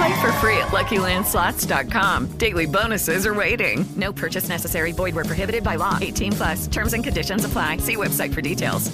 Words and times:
Play 0.00 0.20
for 0.22 0.32
free 0.40 0.56
at 0.56 0.68
LuckyLandSlots.com. 0.68 2.38
Daily 2.38 2.66
bonuses 2.66 3.26
are 3.26 3.34
waiting. 3.34 3.84
No 3.96 4.12
purchase 4.12 4.48
necessary. 4.48 4.92
Void 4.92 5.14
were 5.14 5.24
prohibited 5.24 5.62
by 5.62 5.76
law. 5.76 5.98
18 6.00 6.32
plus. 6.32 6.66
Terms 6.68 6.94
and 6.94 7.04
conditions 7.04 7.44
apply. 7.44 7.78
See 7.78 7.96
website 7.96 8.32
for 8.32 8.40
details. 8.40 8.90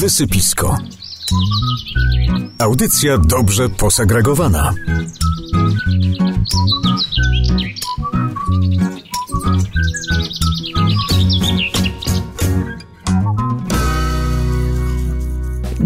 Wysypisko. 0.00 0.76
Audycja 2.58 3.18
dobrze 3.18 3.68
posegregowana. 3.68 4.72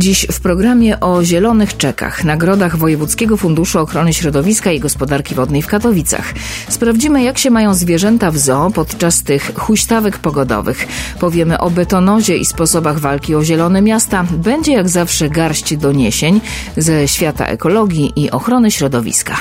Dziś 0.02 0.26
w 0.32 0.40
programie 0.40 1.00
o 1.00 1.24
zielonych 1.24 1.76
czekach, 1.76 2.24
nagrodach 2.24 2.76
Wojewódzkiego 2.76 3.36
Funduszu 3.36 3.78
Ochrony 3.78 4.12
Środowiska 4.14 4.72
i 4.72 4.80
Gospodarki 4.80 5.34
Wodnej 5.34 5.62
w 5.62 5.66
Katowicach. 5.66 6.34
Sprawdzimy, 6.68 7.22
jak 7.22 7.38
się 7.38 7.50
mają 7.50 7.74
zwierzęta 7.74 8.30
w 8.30 8.38
zoo 8.38 8.70
podczas 8.70 9.22
tych 9.22 9.54
huśtawek 9.54 10.18
pogodowych. 10.18 10.86
Powiemy 11.20 11.58
o 11.58 11.70
betonozie 11.70 12.36
i 12.36 12.44
sposobach 12.44 12.98
walki 12.98 13.34
o 13.34 13.44
zielone 13.44 13.82
miasta. 13.82 14.24
Będzie 14.30 14.72
jak 14.72 14.88
zawsze 14.88 15.30
garść 15.30 15.76
doniesień 15.76 16.40
ze 16.76 17.08
świata 17.08 17.46
ekologii 17.46 18.12
i 18.16 18.30
ochrony 18.30 18.70
środowiska. 18.70 19.36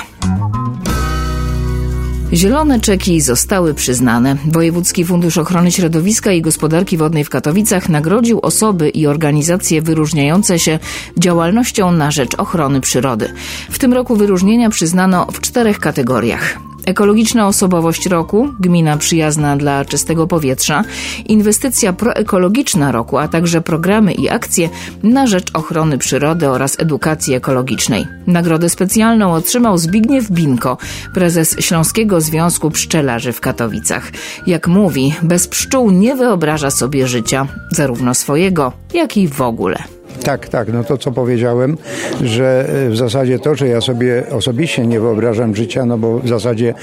Zielone 2.33 2.79
czeki 2.79 3.21
zostały 3.21 3.73
przyznane. 3.73 4.37
Wojewódzki 4.45 5.05
Fundusz 5.05 5.37
Ochrony 5.37 5.71
Środowiska 5.71 6.31
i 6.31 6.41
Gospodarki 6.41 6.97
Wodnej 6.97 7.23
w 7.23 7.29
Katowicach 7.29 7.89
nagrodził 7.89 8.39
osoby 8.41 8.89
i 8.89 9.07
organizacje 9.07 9.81
wyróżniające 9.81 10.59
się 10.59 10.79
działalnością 11.17 11.91
na 11.91 12.11
rzecz 12.11 12.35
ochrony 12.35 12.81
przyrody. 12.81 13.33
W 13.71 13.79
tym 13.79 13.93
roku 13.93 14.15
wyróżnienia 14.15 14.69
przyznano 14.69 15.27
w 15.31 15.41
czterech 15.41 15.79
kategoriach. 15.79 16.59
Ekologiczna 16.85 17.47
osobowość 17.47 18.05
roku, 18.05 18.49
gmina 18.59 18.97
przyjazna 18.97 19.57
dla 19.57 19.85
czystego 19.85 20.27
powietrza, 20.27 20.83
inwestycja 21.25 21.93
proekologiczna 21.93 22.91
roku, 22.91 23.17
a 23.17 23.27
także 23.27 23.61
programy 23.61 24.13
i 24.13 24.29
akcje 24.29 24.69
na 25.03 25.27
rzecz 25.27 25.47
ochrony 25.53 25.97
przyrody 25.97 26.49
oraz 26.49 26.79
edukacji 26.79 27.33
ekologicznej. 27.33 28.07
Nagrodę 28.27 28.69
specjalną 28.69 29.33
otrzymał 29.33 29.77
Zbigniew 29.77 30.31
Binko, 30.31 30.77
prezes 31.13 31.55
Śląskiego 31.59 32.21
Związku 32.21 32.71
Pszczelarzy 32.71 33.33
w 33.33 33.41
Katowicach. 33.41 34.11
Jak 34.47 34.67
mówi, 34.67 35.13
bez 35.21 35.47
pszczół 35.47 35.91
nie 35.91 36.15
wyobraża 36.15 36.71
sobie 36.71 37.07
życia, 37.07 37.47
zarówno 37.71 38.13
swojego, 38.13 38.73
jak 38.93 39.17
i 39.17 39.27
w 39.27 39.41
ogóle. 39.41 40.00
Tak, 40.23 40.49
tak, 40.49 40.73
no 40.73 40.83
to 40.83 40.97
co 40.97 41.11
powiedziałem, 41.11 41.77
że 42.23 42.69
e, 42.87 42.89
w 42.89 42.97
zasadzie 42.97 43.39
to, 43.39 43.55
że 43.55 43.67
ja 43.67 43.81
sobie 43.81 44.23
osobiście 44.31 44.87
nie 44.87 44.99
wyobrażam 44.99 45.55
życia, 45.55 45.85
no 45.85 45.97
bo 45.97 46.19
w 46.19 46.27
zasadzie 46.27 46.73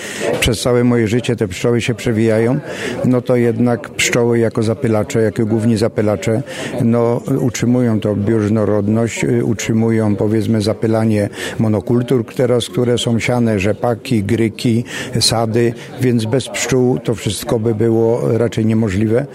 przez 0.41 0.60
całe 0.60 0.84
moje 0.84 1.09
życie 1.09 1.37
te 1.37 1.49
pszczoły 1.49 1.81
się 1.81 1.94
przewijają, 1.94 2.59
no 3.04 3.22
to 3.22 3.37
jednak 3.37 3.91
pszczoły 3.91 4.38
jako 4.38 4.62
zapylacze, 4.62 5.22
jako 5.22 5.47
główni 5.47 5.76
zapylacze, 5.76 6.43
no 6.82 7.21
utrzymują 7.41 8.00
to 8.00 8.16
bioróżnorodność, 8.16 9.25
y, 9.25 9.44
utrzymują 9.44 10.16
powiedzmy 10.16 10.60
zapylanie 10.60 11.28
monokultur 11.59 12.25
teraz, 12.37 12.69
które 12.69 12.99
są 12.99 13.19
siane, 13.19 13.60
rzepaki, 13.60 14.25
gryki, 14.25 14.84
sady, 15.20 15.72
więc 16.00 16.25
bez 16.25 16.49
pszczół 16.49 16.99
to 16.99 17.15
wszystko 17.15 17.59
by 17.59 17.75
było 17.75 18.38
raczej 18.38 18.66
niemożliwe. 18.66 19.26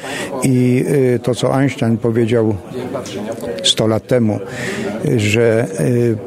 I 0.43 0.85
y, 1.15 1.19
to, 1.19 1.35
co 1.35 1.55
Einstein 1.55 1.97
powiedział 1.97 2.55
100 3.63 3.87
lat 3.93 4.07
temu, 4.09 4.41
że 5.17 5.67
y, 5.79 6.17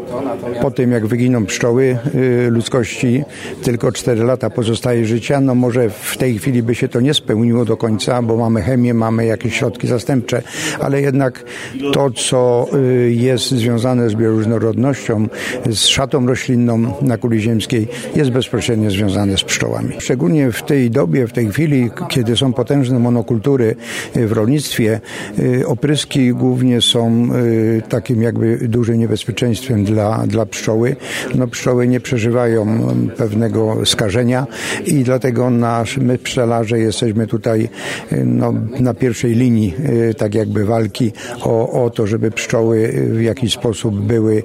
po 0.63 0.71
tym 0.71 0.93
jak 0.93 1.07
wyginą 1.07 1.47
pszczoły 1.47 1.99
y, 2.15 2.51
ludzkości 2.51 3.25
tylko 3.63 3.93
4 3.93 4.25
lata 4.25 4.51
pozostaje 4.51 5.07
życia, 5.07 5.41
no 5.41 5.55
może 5.55 5.91
w 5.91 6.17
tej 6.17 6.39
chwili 6.39 6.63
by 6.63 6.75
się 6.75 6.89
to 6.89 7.01
nie 7.01 7.15
spełniło 7.15 7.65
do 7.65 7.77
końca, 7.77 8.23
bo 8.23 8.37
mamy 8.37 8.63
chemię, 8.63 8.95
mamy 8.95 9.27
jakieś 9.27 9.55
środki 9.59 9.87
zastępcze, 9.87 10.43
ale 10.81 11.03
jednak 11.03 11.45
to, 11.93 12.11
co 12.11 12.67
y, 12.75 13.13
jest 13.13 13.51
związane 13.51 14.11
z 14.11 14.15
bioróżnorodnością, 14.15 15.29
z 15.71 15.79
szatą 15.79 16.27
roślinną 16.27 16.95
na 17.03 17.19
kuli 17.19 17.41
ziemskiej, 17.41 17.89
jest 18.17 18.31
bezpośrednio 18.31 18.91
związane 18.91 19.37
z 19.37 19.45
pszczołami. 19.45 19.95
Szczególnie 19.99 20.53
w 20.53 20.63
tej 20.63 20.91
dobie, 20.91 21.27
w 21.27 21.33
tej 21.33 21.49
chwili, 21.49 21.91
kiedy 22.09 22.37
są 22.37 22.53
potężne 22.53 22.99
monokultury 22.99 23.77
w 24.15 24.33
rolnictwie, 24.33 25.01
opryski 25.67 26.35
głównie 26.35 26.81
są 26.81 27.29
takim 27.89 28.23
jakby 28.23 28.66
dużym 28.69 28.99
niebezpieczeństwem 28.99 29.85
dla, 29.85 30.27
dla 30.27 30.47
pszczoły. 30.47 30.97
No, 31.35 31.47
pszczoły 31.47 31.89
nie 31.89 32.01
przeżywają 32.01 32.67
pewnego 33.17 33.87
skażenia 33.87 34.47
i 34.87 35.05
dlatego 35.05 35.51
nasz, 35.51 35.97
my 35.97 36.19
pszczelarze 36.19 36.79
jesteśmy 36.79 37.27
tutaj 37.27 37.69
no, 38.25 38.55
na 38.81 38.95
pierwszej 38.95 39.35
linii 39.35 39.75
tak 40.19 40.35
jakby 40.35 40.65
walki 40.65 41.13
o, 41.43 41.85
o 41.85 41.91
to, 41.91 42.07
żeby 42.07 42.31
pszczoły 42.31 42.93
w 43.11 43.23
jakiś 43.23 43.53
sposób 43.53 44.01
były 44.01 44.43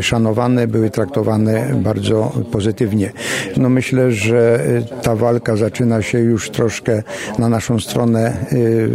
szanowane, 0.00 0.66
były 0.66 0.90
traktowane 0.90 1.74
bardzo 1.82 2.32
pozytywnie. 2.52 3.12
No 3.56 3.68
myślę, 3.68 4.12
że 4.12 4.60
ta 5.02 5.16
walka 5.16 5.56
zaczyna 5.56 6.02
się 6.02 6.18
już 6.18 6.50
troszkę 6.50 7.02
na 7.38 7.48
naszą 7.48 7.80
stronę 7.80 8.36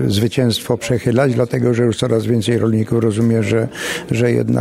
zwycięstwo 0.08 0.78
przechylać, 0.78 1.34
dlatego 1.34 1.74
że 1.74 1.84
już 1.84 1.98
coraz 1.98 2.26
więcej 2.26 2.58
rolników 2.58 3.04
rozumie, 3.04 3.44
że, 3.44 3.68
że 4.12 4.32
jednak 4.32 4.59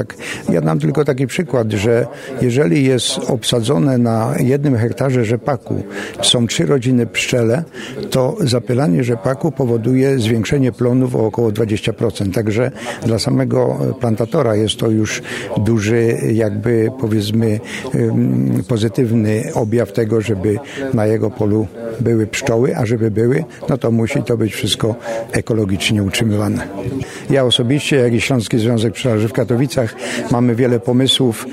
ja 0.48 0.60
dam 0.60 0.78
tylko 0.78 1.04
taki 1.04 1.26
przykład, 1.26 1.72
że 1.72 2.06
jeżeli 2.42 2.84
jest 2.84 3.18
obsadzone 3.28 3.98
na 3.98 4.34
jednym 4.40 4.76
hektarze 4.76 5.24
rzepaku 5.24 5.82
są 6.22 6.46
trzy 6.46 6.66
rodziny 6.66 7.06
pszczele, 7.06 7.64
to 8.10 8.36
zapylanie 8.40 9.04
rzepaku 9.04 9.52
powoduje 9.52 10.18
zwiększenie 10.18 10.72
plonów 10.72 11.16
o 11.16 11.26
około 11.26 11.50
20%. 11.50 12.34
Także 12.34 12.70
dla 13.06 13.18
samego 13.18 13.78
plantatora 14.00 14.56
jest 14.56 14.76
to 14.76 14.90
już 14.90 15.22
duży, 15.56 16.16
jakby 16.32 16.90
powiedzmy 17.00 17.60
pozytywny 18.68 19.42
objaw 19.54 19.92
tego, 19.92 20.20
żeby 20.20 20.58
na 20.94 21.06
jego 21.06 21.30
polu 21.30 21.66
były 22.00 22.26
pszczoły, 22.26 22.76
a 22.76 22.86
żeby 22.86 23.10
były, 23.10 23.44
no 23.68 23.78
to 23.78 23.90
musi 23.90 24.22
to 24.22 24.36
być 24.36 24.54
wszystko 24.54 24.94
ekologicznie 25.32 26.02
utrzymywane. 26.02 26.68
Ja 27.30 27.44
osobiście, 27.44 27.96
jak 27.96 28.12
i 28.12 28.20
Śląski 28.20 28.58
Związek 28.58 28.94
Pszczelarzy 28.94 29.28
w 29.28 29.32
Katowicach 29.32 29.87
mamy 30.30 30.54
wiele 30.54 30.80
pomysłów, 30.80 31.46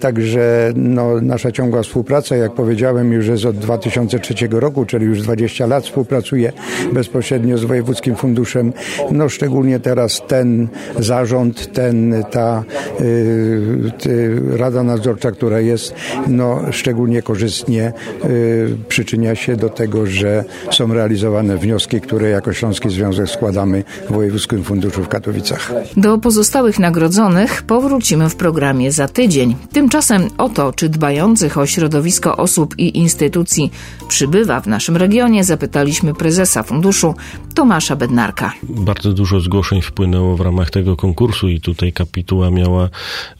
także 0.00 0.72
no, 0.76 1.20
nasza 1.20 1.52
ciągła 1.52 1.82
współpraca, 1.82 2.36
jak 2.36 2.52
powiedziałem, 2.52 3.12
już 3.12 3.26
jest 3.26 3.44
od 3.44 3.56
2003 3.58 4.34
roku, 4.50 4.84
czyli 4.86 5.06
już 5.06 5.22
20 5.22 5.66
lat 5.66 5.84
współpracuję 5.84 6.52
bezpośrednio 6.92 7.58
z 7.58 7.64
Wojewódzkim 7.64 8.16
Funduszem. 8.16 8.72
No 9.10 9.28
szczególnie 9.28 9.80
teraz 9.80 10.22
ten 10.28 10.68
zarząd, 10.98 11.72
ten, 11.72 12.24
ta 12.30 12.64
y, 13.00 14.56
Rada 14.56 14.82
Nadzorcza, 14.82 15.30
która 15.30 15.60
jest, 15.60 15.94
no 16.28 16.60
szczególnie 16.70 17.22
korzystnie 17.22 17.92
y, 18.24 18.76
przyczynia 18.88 19.34
się 19.34 19.56
do 19.56 19.68
tego, 19.68 20.06
że 20.06 20.44
są 20.70 20.94
realizowane 20.94 21.56
wnioski, 21.56 22.00
które 22.00 22.30
jako 22.30 22.52
Śląski 22.52 22.90
Związek 22.90 23.28
składamy 23.28 23.84
w 24.08 24.12
Wojewódzkim 24.12 24.64
Funduszu 24.64 25.02
w 25.02 25.08
Katowicach. 25.08 25.72
Do 25.96 26.18
pozostałych 26.18 26.78
nagrodzonych 26.78 27.62
powrócimy 27.74 28.30
w 28.30 28.36
programie 28.36 28.92
za 28.92 29.08
tydzień. 29.08 29.56
Tymczasem 29.72 30.28
o 30.38 30.48
to, 30.48 30.72
czy 30.72 30.88
dbających 30.88 31.58
o 31.58 31.66
środowisko 31.66 32.36
osób 32.36 32.78
i 32.78 32.98
instytucji 32.98 33.70
przybywa 34.08 34.60
w 34.60 34.66
naszym 34.66 34.96
regionie, 34.96 35.44
zapytaliśmy 35.44 36.14
prezesa 36.14 36.62
funduszu 36.62 37.14
Tomasza 37.54 37.96
Bednarka. 37.96 38.52
Bardzo 38.62 39.12
dużo 39.12 39.40
zgłoszeń 39.40 39.82
wpłynęło 39.82 40.36
w 40.36 40.40
ramach 40.40 40.70
tego 40.70 40.96
konkursu 40.96 41.48
i 41.48 41.60
tutaj 41.60 41.92
kapituła 41.92 42.50
miała 42.50 42.88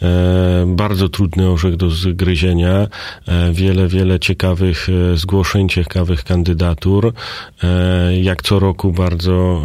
e, 0.03 0.65
bardzo 0.67 1.09
trudny 1.09 1.51
orzech 1.51 1.77
do 1.77 1.91
zgryzienia. 1.91 2.87
E, 3.29 3.53
wiele, 3.53 3.89
wiele 3.89 4.21
ciekawych 4.21 4.89
e, 4.89 5.17
zgłoszeń, 5.17 5.69
ciekawych 5.69 6.25
kandydatur. 6.25 7.13
Jak 8.23 8.43
co 8.43 8.59
roku 8.59 8.93
bardzo 8.93 9.63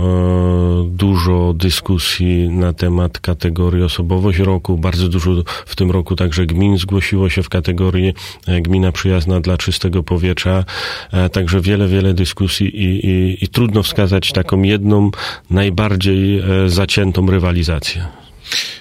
dużo 0.85 1.53
dyskusji 1.53 2.49
na 2.49 2.73
temat 2.73 3.19
kategorii 3.19 3.83
osobowość 3.83 4.39
roku. 4.39 4.58
Bardzo 4.77 5.07
dużo 5.09 5.43
w 5.65 5.75
tym 5.75 5.91
roku 5.91 6.15
także 6.15 6.45
gmin 6.45 6.77
zgłosiło 6.77 7.29
się 7.29 7.43
w 7.43 7.49
kategorii 7.49 8.13
e, 8.47 8.61
gmina 8.61 8.91
przyjazna 8.91 9.41
dla 9.41 9.57
czystego 9.57 10.03
powietrza. 10.03 10.65
E, 11.11 11.29
Także 11.29 11.61
wiele, 11.61 11.87
wiele 11.87 12.13
dyskusji 12.13 12.67
i, 12.67 13.07
i, 13.07 13.43
i 13.43 13.47
trudno 13.47 13.83
wskazać 13.83 14.31
taką 14.31 14.61
jedną 14.61 15.11
najbardziej 15.49 16.39
e, 16.39 16.43
zaciętą 16.69 17.31
rywalizację. 17.31 18.05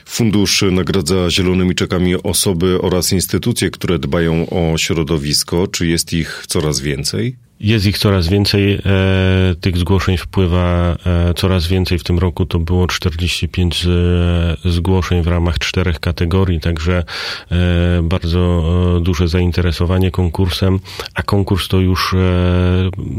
Fundusz 0.05 0.65
nagradza 0.71 1.31
zielonymi 1.31 1.75
czekami 1.75 2.23
osoby 2.23 2.81
oraz 2.83 3.13
instytucje, 3.13 3.71
które 3.71 3.99
dbają 3.99 4.47
o 4.51 4.79
środowisko. 4.79 5.67
Czy 5.67 5.87
jest 5.87 6.13
ich 6.13 6.45
coraz 6.49 6.81
więcej? 6.81 7.48
Jest 7.61 7.87
ich 7.87 7.99
coraz 7.99 8.29
więcej, 8.29 8.73
e, 8.75 8.81
tych 9.61 9.79
zgłoszeń 9.79 10.17
wpływa 10.17 10.97
e, 11.07 11.35
coraz 11.35 11.67
więcej. 11.67 11.99
W 11.99 12.05
tym 12.05 12.19
roku 12.19 12.47
to 12.47 12.59
było 12.59 12.87
45 12.87 13.83
z, 13.85 14.61
zgłoszeń 14.65 15.23
w 15.23 15.27
ramach 15.27 15.59
czterech 15.59 16.01
kategorii, 16.01 16.61
także 16.61 17.05
e, 17.51 17.57
bardzo 18.03 18.65
e, 18.97 19.01
duże 19.01 19.29
zainteresowanie 19.29 20.11
konkursem, 20.11 20.81
a 21.15 21.23
konkurs 21.23 21.69
to 21.69 21.81
już 21.81 22.15
e, 22.15 22.17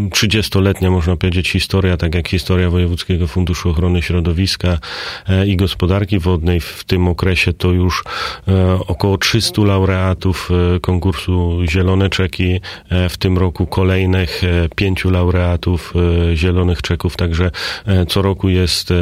30-letnia, 0.10 0.92
można 0.92 1.16
powiedzieć, 1.16 1.50
historia, 1.50 1.98
tak 1.98 2.16
jak 2.16 2.28
historia 2.28 2.70
Wojewódzkiego 2.70 3.28
Funduszu 3.28 3.70
Ochrony 3.70 4.02
Środowiska 4.02 4.80
e, 5.28 5.48
i 5.48 5.58
Gospodarki 5.58 6.20
Wodnej. 6.20 6.60
W 6.60 6.84
tym 6.84 7.08
okresie 7.08 7.54
to 7.54 7.72
już 7.72 8.04
e, 8.48 8.80
około 8.88 9.18
300 9.18 9.62
laureatów 9.62 10.50
e, 10.76 10.80
konkursu 10.80 11.60
Zielone 11.70 12.10
Czeki, 12.10 12.60
e, 12.90 13.10
w 13.10 13.18
tym 13.18 13.38
roku 13.38 13.68
kolejnych 13.68 14.29
e, 14.44 14.70
pięciu 14.76 15.10
laureatów 15.10 15.94
e, 16.32 16.36
Zielonych 16.36 16.82
Czeków, 16.82 17.18
także 17.18 17.52
e, 17.86 18.06
co 18.06 18.22
roku 18.22 18.50
jest, 18.50 18.94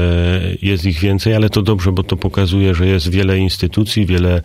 jest 0.62 0.86
ich 0.86 1.00
więcej, 1.00 1.36
ale 1.36 1.50
to 1.50 1.62
dobrze, 1.62 1.92
bo 1.92 2.04
to 2.04 2.18
pokazuje, 2.18 2.76
że 2.76 2.88
jest 2.88 3.10
wiele 3.10 3.38
instytucji, 3.38 4.06
wiele, 4.06 4.42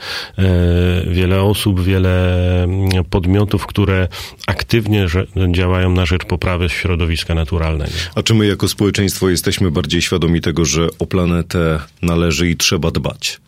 wiele 1.07 1.43
osób, 1.43 1.83
wiele 1.83 2.65
mm, 2.65 2.89
podmiotów, 3.11 3.67
które 3.67 4.09
aktywnie 4.47 5.07
działają 5.53 5.91
na 5.91 6.07
rzecz 6.07 6.25
poprawy 6.25 6.69
środowiska 6.69 7.35
naturalnego. 7.35 7.93
A 8.15 8.23
czy 8.23 8.35
my 8.35 8.47
jako 8.47 8.69
społeczeństwo 8.69 9.29
jesteśmy 9.29 9.71
bardziej 9.71 10.03
świadomi 10.03 10.41
tego, 10.41 10.65
że 10.65 10.89
o 10.99 11.07
planetę 11.07 11.81
należy 12.03 12.51
i 12.51 12.57
trzeba 12.57 12.91
dbać? 12.91 13.41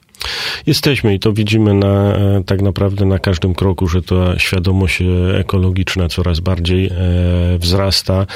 Jesteśmy 0.66 1.14
i 1.14 1.18
to 1.18 1.32
widzimy 1.32 1.74
na, 1.74 2.16
e, 2.16 2.42
tak 2.46 2.62
naprawdę 2.62 3.04
na 3.04 3.18
każdym 3.18 3.54
kroku, 3.54 3.88
że 3.88 4.02
ta 4.02 4.38
świadomość 4.38 5.02
e, 5.02 5.38
ekologiczna 5.38 6.08
coraz 6.08 6.40
bardziej 6.40 6.86
e, 6.86 6.90
wzrasta, 7.58 8.26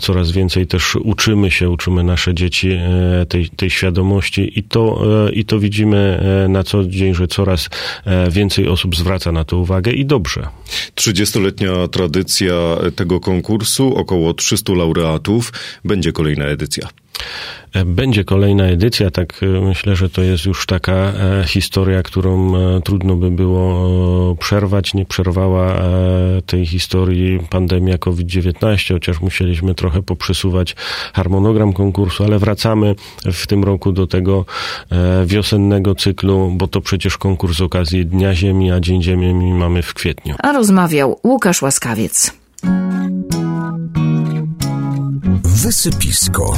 coraz 0.00 0.32
więcej 0.32 0.66
też 0.66 0.96
uczymy 0.96 1.50
się, 1.50 1.70
uczymy 1.70 2.04
nasze 2.04 2.34
dzieci 2.34 2.78
tej, 3.28 3.48
tej 3.48 3.70
świadomości 3.70 4.58
i 4.58 4.62
to, 4.62 5.04
i 5.32 5.44
to 5.44 5.58
widzimy 5.58 6.20
na 6.48 6.62
co 6.62 6.84
dzień, 6.84 7.14
że 7.14 7.26
coraz 7.26 7.68
więcej 8.30 8.68
osób 8.68 8.96
zwraca 8.96 9.32
na 9.32 9.44
to 9.44 9.58
uwagę 9.58 9.92
i 9.92 10.06
dobrze. 10.06 10.48
30-letnia 10.94 11.88
tradycja 11.88 12.54
tego 12.96 13.20
konkursu, 13.20 13.96
około 13.96 14.34
300 14.34 14.72
laureatów. 14.72 15.52
Będzie 15.84 16.12
kolejna 16.12 16.44
edycja. 16.44 16.88
Będzie 17.84 18.24
kolejna 18.24 18.64
edycja, 18.64 19.10
tak 19.10 19.40
e, 19.42 19.46
myślę, 19.46 19.96
że 19.96 20.10
to 20.10 20.22
jest 20.22 20.44
już 20.44 20.66
taka 20.66 20.92
e, 20.92 21.44
historia, 21.46 22.02
którą 22.02 22.56
e, 22.56 22.80
trudno 22.80 23.16
by 23.16 23.30
było 23.30 24.36
przerwać. 24.36 24.94
Nie 24.94 25.04
przerwała 25.04 25.76
tej 26.46 26.66
historii 26.66 27.40
pandemia 27.50 27.98
COVID-19, 27.98 28.94
chociaż 28.94 29.20
musieliśmy 29.20 29.74
trochę 29.74 30.02
poprzesuwać 30.02 30.76
harmonogram 31.14 31.72
konkursu, 31.72 32.24
ale 32.24 32.38
wracamy 32.38 32.94
w 33.32 33.46
tym 33.46 33.64
roku 33.64 33.92
do 33.92 34.06
tego 34.06 34.44
wiosennego 35.26 35.94
cyklu, 35.94 36.52
bo 36.56 36.68
to 36.68 36.80
przecież 36.80 37.18
konkurs 37.18 37.56
z 37.56 37.60
okazji 37.60 38.06
Dnia 38.06 38.34
Ziemi, 38.34 38.70
a 38.70 38.80
Dzień 38.80 39.02
Ziemi 39.02 39.52
mamy 39.52 39.82
w 39.82 39.94
kwietniu. 39.94 40.34
A 40.38 40.52
rozmawiał 40.52 41.20
Łukasz 41.24 41.62
Łaskawiec. 41.62 42.32
Wysypisko. 45.44 46.56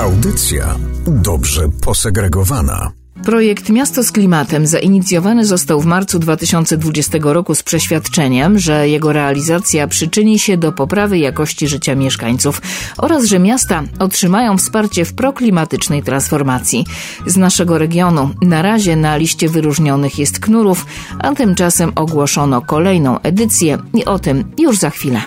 Audycja 0.00 0.76
dobrze 1.06 1.68
posegregowana. 1.84 2.92
Projekt 3.24 3.68
Miasto 3.68 4.02
z 4.02 4.12
klimatem 4.12 4.66
zainicjowany 4.66 5.46
został 5.46 5.80
w 5.80 5.86
marcu 5.86 6.18
2020 6.18 7.18
roku 7.22 7.54
z 7.54 7.62
przeświadczeniem, 7.62 8.58
że 8.58 8.88
jego 8.88 9.12
realizacja 9.12 9.88
przyczyni 9.88 10.38
się 10.38 10.56
do 10.56 10.72
poprawy 10.72 11.18
jakości 11.18 11.68
życia 11.68 11.94
mieszkańców 11.94 12.62
oraz 12.98 13.24
że 13.24 13.38
miasta 13.38 13.82
otrzymają 13.98 14.58
wsparcie 14.58 15.04
w 15.04 15.14
proklimatycznej 15.14 16.02
transformacji. 16.02 16.84
Z 17.26 17.36
naszego 17.36 17.78
regionu 17.78 18.30
na 18.42 18.62
razie 18.62 18.96
na 18.96 19.16
liście 19.16 19.48
wyróżnionych 19.48 20.18
jest 20.18 20.38
Knurów, 20.38 20.86
a 21.18 21.34
tymczasem 21.34 21.92
ogłoszono 21.94 22.62
kolejną 22.62 23.20
edycję 23.20 23.78
i 23.94 24.04
o 24.04 24.18
tym 24.18 24.52
już 24.58 24.78
za 24.78 24.90
chwilę. 24.90 25.20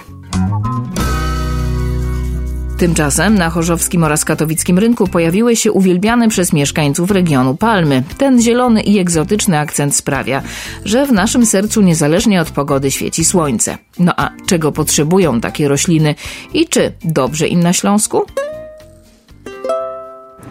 Tymczasem 2.80 3.36
na 3.36 3.50
chorzowskim 3.50 4.04
oraz 4.04 4.26
katowickim 4.26 4.80
rynku 4.80 5.08
pojawiły 5.08 5.56
się 5.56 5.72
uwielbiane 5.72 6.30
przez 6.30 6.54
mieszkańców 6.54 7.12
regionu 7.12 7.56
palmy. 7.56 8.04
Ten 8.18 8.42
zielony 8.42 8.82
i 8.82 9.00
egzotyczny 9.00 9.60
akcent 9.60 9.96
sprawia, 9.96 10.42
że 10.86 11.06
w 11.06 11.12
naszym 11.12 11.46
sercu 11.46 11.82
niezależnie 11.82 12.42
od 12.42 12.52
pogody 12.52 12.92
świeci 12.92 13.26
słońce. 13.26 13.78
No 14.00 14.14
a 14.18 14.30
czego 14.48 14.72
potrzebują 14.72 15.42
takie 15.42 15.68
rośliny 15.68 16.16
i 16.54 16.68
czy 16.68 16.92
dobrze 17.04 17.48
im 17.48 17.60
na 17.60 17.74
Śląsku? 17.74 18.26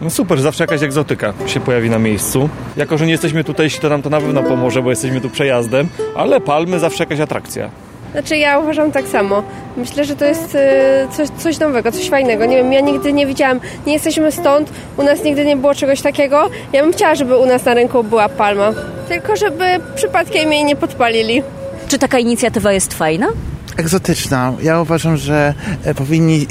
No 0.01 0.09
super, 0.09 0.41
zawsze 0.41 0.63
jakaś 0.63 0.83
egzotyka 0.83 1.33
się 1.47 1.59
pojawi 1.59 1.89
na 1.89 1.99
miejscu. 1.99 2.49
Jako, 2.77 2.97
że 2.97 3.05
nie 3.05 3.11
jesteśmy 3.11 3.43
tutejsi, 3.43 3.79
to 3.79 3.89
nam 3.89 4.01
to 4.01 4.09
na 4.09 4.21
pewno 4.21 4.43
pomoże, 4.43 4.81
bo 4.81 4.89
jesteśmy 4.89 5.21
tu 5.21 5.29
przejazdem, 5.29 5.87
ale 6.15 6.41
palmy 6.41 6.79
zawsze 6.79 7.03
jakaś 7.03 7.19
atrakcja. 7.19 7.88
Znaczy 8.11 8.37
ja 8.37 8.59
uważam 8.59 8.91
tak 8.91 9.07
samo. 9.07 9.43
Myślę, 9.77 10.05
że 10.05 10.15
to 10.15 10.25
jest 10.25 10.55
e, 10.55 11.07
coś, 11.11 11.27
coś 11.37 11.59
nowego, 11.59 11.91
coś 11.91 12.09
fajnego. 12.09 12.45
Nie 12.45 12.57
wiem, 12.57 12.73
ja 12.73 12.79
nigdy 12.79 13.13
nie 13.13 13.27
widziałam, 13.27 13.59
nie 13.87 13.93
jesteśmy 13.93 14.31
stąd, 14.31 14.69
u 14.97 15.03
nas 15.03 15.23
nigdy 15.23 15.45
nie 15.45 15.57
było 15.57 15.75
czegoś 15.75 16.01
takiego. 16.01 16.49
Ja 16.73 16.83
bym 16.83 16.93
chciała, 16.93 17.15
żeby 17.15 17.37
u 17.37 17.45
nas 17.45 17.65
na 17.65 17.73
rynku 17.73 18.03
była 18.03 18.29
palma. 18.29 18.73
Tylko 19.09 19.35
żeby 19.35 19.65
przypadkiem 19.95 20.53
jej 20.53 20.63
nie 20.63 20.75
podpalili. 20.75 21.43
Czy 21.87 21.99
taka 21.99 22.19
inicjatywa 22.19 22.73
jest 22.73 22.93
fajna? 22.93 23.27
Egzotyczna. 23.79 24.53
Ja 24.61 24.81
uważam, 24.81 25.17
że 25.17 25.53
e, 25.83 25.95
powinni 25.95 26.47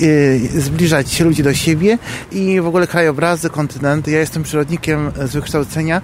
e, 0.56 0.60
zbliżać 0.60 1.20
ludzi 1.20 1.42
do 1.42 1.54
siebie 1.54 1.98
i 2.32 2.60
w 2.60 2.66
ogóle 2.66 2.86
krajobrazy, 2.86 3.50
kontynenty. 3.50 4.10
Ja 4.10 4.20
jestem 4.20 4.42
przyrodnikiem 4.42 5.10
z 5.24 5.32
wykształcenia 5.32 6.02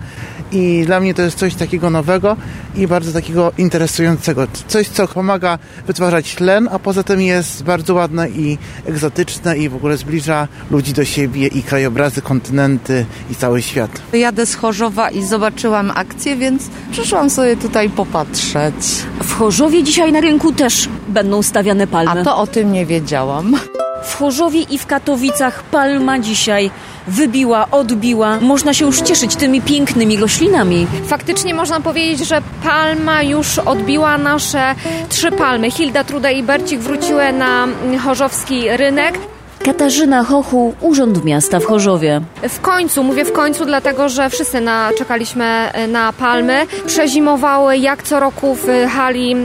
i 0.52 0.82
dla 0.86 1.00
mnie 1.00 1.14
to 1.14 1.22
jest 1.22 1.38
coś 1.38 1.54
takiego 1.54 1.90
nowego 1.90 2.36
i 2.76 2.86
bardzo 2.86 3.12
takiego 3.12 3.52
interesującego. 3.58 4.46
Coś, 4.68 4.88
co 4.88 5.08
pomaga 5.08 5.58
wytwarzać 5.86 6.34
tlen, 6.34 6.68
a 6.72 6.78
poza 6.78 7.02
tym 7.02 7.20
jest 7.20 7.64
bardzo 7.64 7.94
ładne 7.94 8.30
i 8.30 8.58
egzotyczne 8.86 9.58
i 9.58 9.68
w 9.68 9.74
ogóle 9.74 9.96
zbliża 9.96 10.48
ludzi 10.70 10.92
do 10.92 11.04
siebie 11.04 11.46
i 11.46 11.62
krajobrazy, 11.62 12.22
kontynenty 12.22 13.06
i 13.30 13.34
cały 13.34 13.62
świat. 13.62 13.90
Jadę 14.12 14.46
z 14.46 14.54
Chorzowa 14.54 15.10
i 15.10 15.22
zobaczyłam 15.22 15.92
akcję, 15.94 16.36
więc 16.36 16.62
przyszłam 16.92 17.30
sobie 17.30 17.56
tutaj 17.56 17.90
popatrzeć. 17.90 18.74
W 19.22 19.32
Chorzowie 19.32 19.82
dzisiaj 19.82 20.12
na 20.12 20.20
rynku 20.20 20.52
też 20.52 20.88
będą 21.14 21.42
stawiane 21.42 21.86
palmy. 21.86 22.20
A 22.20 22.24
to 22.24 22.36
o 22.36 22.46
tym 22.46 22.72
nie 22.72 22.86
wiedziałam. 22.86 23.56
W 24.04 24.14
Chorzowie 24.14 24.60
i 24.60 24.78
w 24.78 24.86
Katowicach 24.86 25.62
palma 25.62 26.18
dzisiaj 26.18 26.70
wybiła, 27.08 27.70
odbiła. 27.70 28.40
Można 28.40 28.74
się 28.74 28.84
już 28.84 29.00
cieszyć 29.00 29.36
tymi 29.36 29.60
pięknymi 29.60 30.16
roślinami. 30.16 30.86
Faktycznie 31.06 31.54
można 31.54 31.80
powiedzieć, 31.80 32.28
że 32.28 32.42
palma 32.62 33.22
już 33.22 33.58
odbiła 33.58 34.18
nasze 34.18 34.74
trzy 35.08 35.32
palmy. 35.32 35.70
Hilda, 35.70 36.04
Truda 36.04 36.30
i 36.30 36.42
Bercik 36.42 36.80
wróciły 36.80 37.32
na 37.32 37.66
chorzowski 38.04 38.76
rynek. 38.76 39.18
Katarzyna 39.64 40.24
Hochu, 40.24 40.74
Urząd 40.80 41.24
Miasta 41.24 41.60
w 41.60 41.64
Chorzowie. 41.64 42.20
W 42.48 42.60
końcu, 42.60 43.04
mówię 43.04 43.24
w 43.24 43.32
końcu, 43.32 43.64
dlatego 43.64 44.08
że 44.08 44.30
wszyscy 44.30 44.60
na, 44.60 44.90
czekaliśmy 44.98 45.44
e, 45.44 45.86
na 45.86 46.12
palmy. 46.12 46.66
Przezimowały 46.86 47.76
jak 47.76 48.02
co 48.02 48.20
roku 48.20 48.54
w 48.54 48.66
hali 48.90 49.36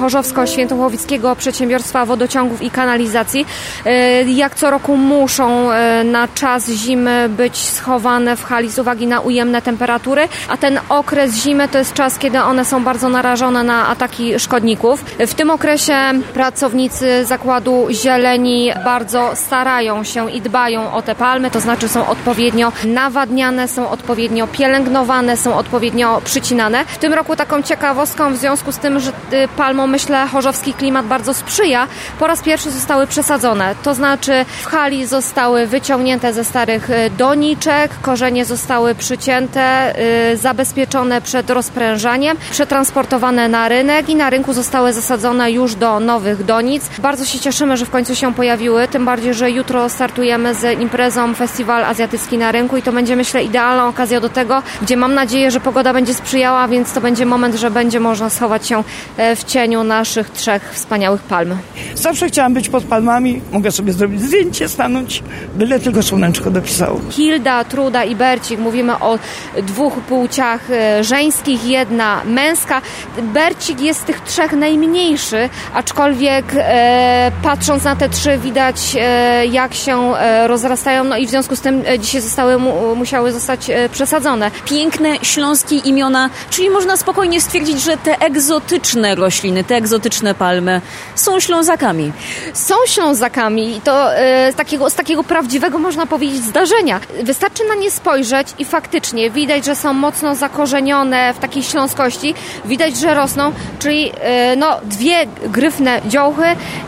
Chorzowsko-Świętochłowickiego 0.00 1.36
Przedsiębiorstwa 1.36 2.06
Wodociągów 2.06 2.62
i 2.62 2.70
Kanalizacji. 2.70 3.46
E, 3.86 4.22
jak 4.22 4.54
co 4.54 4.70
roku 4.70 4.96
muszą 4.96 5.72
e, 5.72 6.04
na 6.04 6.28
czas 6.28 6.70
zimy 6.70 7.28
być 7.28 7.56
schowane 7.56 8.36
w 8.36 8.44
hali 8.44 8.70
z 8.70 8.78
uwagi 8.78 9.06
na 9.06 9.20
ujemne 9.20 9.62
temperatury, 9.62 10.28
a 10.48 10.56
ten 10.56 10.80
okres 10.88 11.34
zimy 11.34 11.68
to 11.68 11.78
jest 11.78 11.92
czas, 11.92 12.18
kiedy 12.18 12.42
one 12.42 12.64
są 12.64 12.84
bardzo 12.84 13.08
narażone 13.08 13.62
na 13.62 13.88
ataki 13.88 14.38
szkodników. 14.38 15.04
W 15.18 15.34
tym 15.34 15.50
okresie 15.50 15.94
pracownicy 16.34 17.24
zakładu 17.24 17.86
zieleni 17.90 18.72
bardzo 18.84 19.30
starają 19.34 19.67
się 20.02 20.30
i 20.30 20.40
dbają 20.40 20.92
o 20.92 21.02
te 21.02 21.14
palmy, 21.14 21.50
to 21.50 21.60
znaczy 21.60 21.88
są 21.88 22.06
odpowiednio 22.06 22.72
nawadniane, 22.84 23.68
są 23.68 23.90
odpowiednio 23.90 24.46
pielęgnowane, 24.46 25.36
są 25.36 25.56
odpowiednio 25.56 26.20
przycinane. 26.24 26.84
W 26.84 26.98
tym 26.98 27.12
roku 27.12 27.36
taką 27.36 27.62
ciekawostką 27.62 28.32
w 28.32 28.36
związku 28.36 28.72
z 28.72 28.78
tym, 28.78 29.00
że 29.00 29.10
y, 29.10 29.48
palmom 29.56 29.90
myślę 29.90 30.26
chorzowski 30.26 30.74
klimat 30.74 31.06
bardzo 31.06 31.34
sprzyja, 31.34 31.86
po 32.18 32.26
raz 32.26 32.42
pierwszy 32.42 32.70
zostały 32.70 33.06
przesadzone. 33.06 33.74
To 33.82 33.94
znaczy 33.94 34.44
w 34.62 34.66
hali 34.66 35.06
zostały 35.06 35.66
wyciągnięte 35.66 36.32
ze 36.32 36.44
starych 36.44 36.90
y, 36.90 37.10
doniczek, 37.18 37.90
korzenie 38.02 38.44
zostały 38.44 38.94
przycięte, 38.94 39.94
y, 40.32 40.36
zabezpieczone 40.36 41.20
przed 41.20 41.50
rozprężaniem, 41.50 42.36
przetransportowane 42.50 43.48
na 43.48 43.68
rynek 43.68 44.08
i 44.08 44.16
na 44.16 44.30
rynku 44.30 44.52
zostały 44.52 44.92
zasadzone 44.92 45.52
już 45.52 45.74
do 45.74 46.00
nowych 46.00 46.44
donic. 46.44 46.88
Bardzo 46.98 47.24
się 47.24 47.38
cieszymy, 47.38 47.76
że 47.76 47.86
w 47.86 47.90
końcu 47.90 48.14
się 48.14 48.34
pojawiły, 48.34 48.88
tym 48.88 49.04
bardziej, 49.04 49.34
że 49.34 49.50
jutro 49.58 49.88
startujemy 49.88 50.54
z 50.54 50.80
imprezą 50.80 51.34
Festiwal 51.34 51.84
Azjatycki 51.84 52.38
na 52.38 52.52
rynku 52.52 52.76
i 52.76 52.82
to 52.82 52.92
będzie 52.92 53.16
myślę 53.16 53.42
idealną 53.42 53.88
okazją 53.88 54.20
do 54.20 54.28
tego, 54.28 54.62
gdzie 54.82 54.96
mam 54.96 55.14
nadzieję, 55.14 55.50
że 55.50 55.60
pogoda 55.60 55.92
będzie 55.92 56.14
sprzyjała, 56.14 56.68
więc 56.68 56.92
to 56.92 57.00
będzie 57.00 57.26
moment, 57.26 57.54
że 57.54 57.70
będzie 57.70 58.00
można 58.00 58.30
schować 58.30 58.68
się 58.68 58.84
e, 59.16 59.36
w 59.36 59.44
cieniu 59.44 59.84
naszych 59.84 60.30
trzech 60.30 60.70
wspaniałych 60.74 61.22
palm. 61.22 61.56
Zawsze 61.94 62.28
chciałam 62.28 62.54
być 62.54 62.68
pod 62.68 62.84
palmami, 62.84 63.40
mogę 63.52 63.72
sobie 63.72 63.92
zrobić 63.92 64.22
zdjęcie, 64.22 64.68
stanąć, 64.68 65.22
byle 65.54 65.80
tylko 65.80 66.02
słoneczko 66.02 66.50
dopisało. 66.50 67.00
Hilda, 67.10 67.64
Truda 67.64 68.04
i 68.04 68.16
Bercik, 68.16 68.60
mówimy 68.60 68.98
o 68.98 69.18
dwóch 69.62 69.94
płciach 69.94 70.70
e, 70.70 71.04
żeńskich, 71.04 71.64
jedna 71.64 72.20
męska. 72.24 72.82
Bercik 73.22 73.80
jest 73.80 74.00
z 74.00 74.04
tych 74.04 74.20
trzech 74.20 74.52
najmniejszy, 74.52 75.48
aczkolwiek 75.74 76.44
e, 76.56 77.32
patrząc 77.42 77.84
na 77.84 77.96
te 77.96 78.08
trzy 78.08 78.38
widać 78.38 78.96
e, 79.00 79.37
jak 79.46 79.74
się 79.74 80.14
e, 80.16 80.48
rozrastają, 80.48 81.04
no 81.04 81.16
i 81.16 81.26
w 81.26 81.30
związku 81.30 81.56
z 81.56 81.60
tym 81.60 81.82
e, 81.86 81.98
dzisiaj 81.98 82.20
zostały, 82.20 82.58
mu, 82.58 82.96
musiały 82.96 83.32
zostać 83.32 83.70
e, 83.70 83.88
przesadzone. 83.88 84.50
Piękne 84.64 85.16
śląskie 85.22 85.76
imiona, 85.76 86.30
czyli 86.50 86.70
można 86.70 86.96
spokojnie 86.96 87.40
stwierdzić, 87.40 87.82
że 87.82 87.96
te 87.96 88.18
egzotyczne 88.18 89.14
rośliny, 89.14 89.64
te 89.64 89.76
egzotyczne 89.76 90.34
palmy 90.34 90.80
są 91.14 91.40
ślązakami. 91.40 92.12
Są 92.54 92.74
ślązakami 92.86 93.76
i 93.76 93.80
to 93.80 94.10
z, 94.52 94.54
takiego, 94.54 94.90
z 94.90 94.94
takiego 94.94 95.24
prawdziwego, 95.24 95.78
można 95.78 96.06
powiedzieć, 96.06 96.44
zdarzenia. 96.44 97.00
Wystarczy 97.22 97.62
na 97.68 97.74
nie 97.74 97.90
spojrzeć 97.90 98.48
i 98.58 98.64
faktycznie 98.64 99.30
widać, 99.30 99.64
że 99.64 99.76
są 99.76 99.92
mocno 99.92 100.34
zakorzenione 100.34 101.34
w 101.34 101.38
takiej 101.38 101.62
śląskości, 101.62 102.34
widać, 102.64 102.96
że 102.96 103.14
rosną, 103.14 103.52
czyli 103.78 104.12
no, 104.56 104.80
dwie 104.84 105.26
gryfne 105.46 106.00
dziołchy 106.06 106.44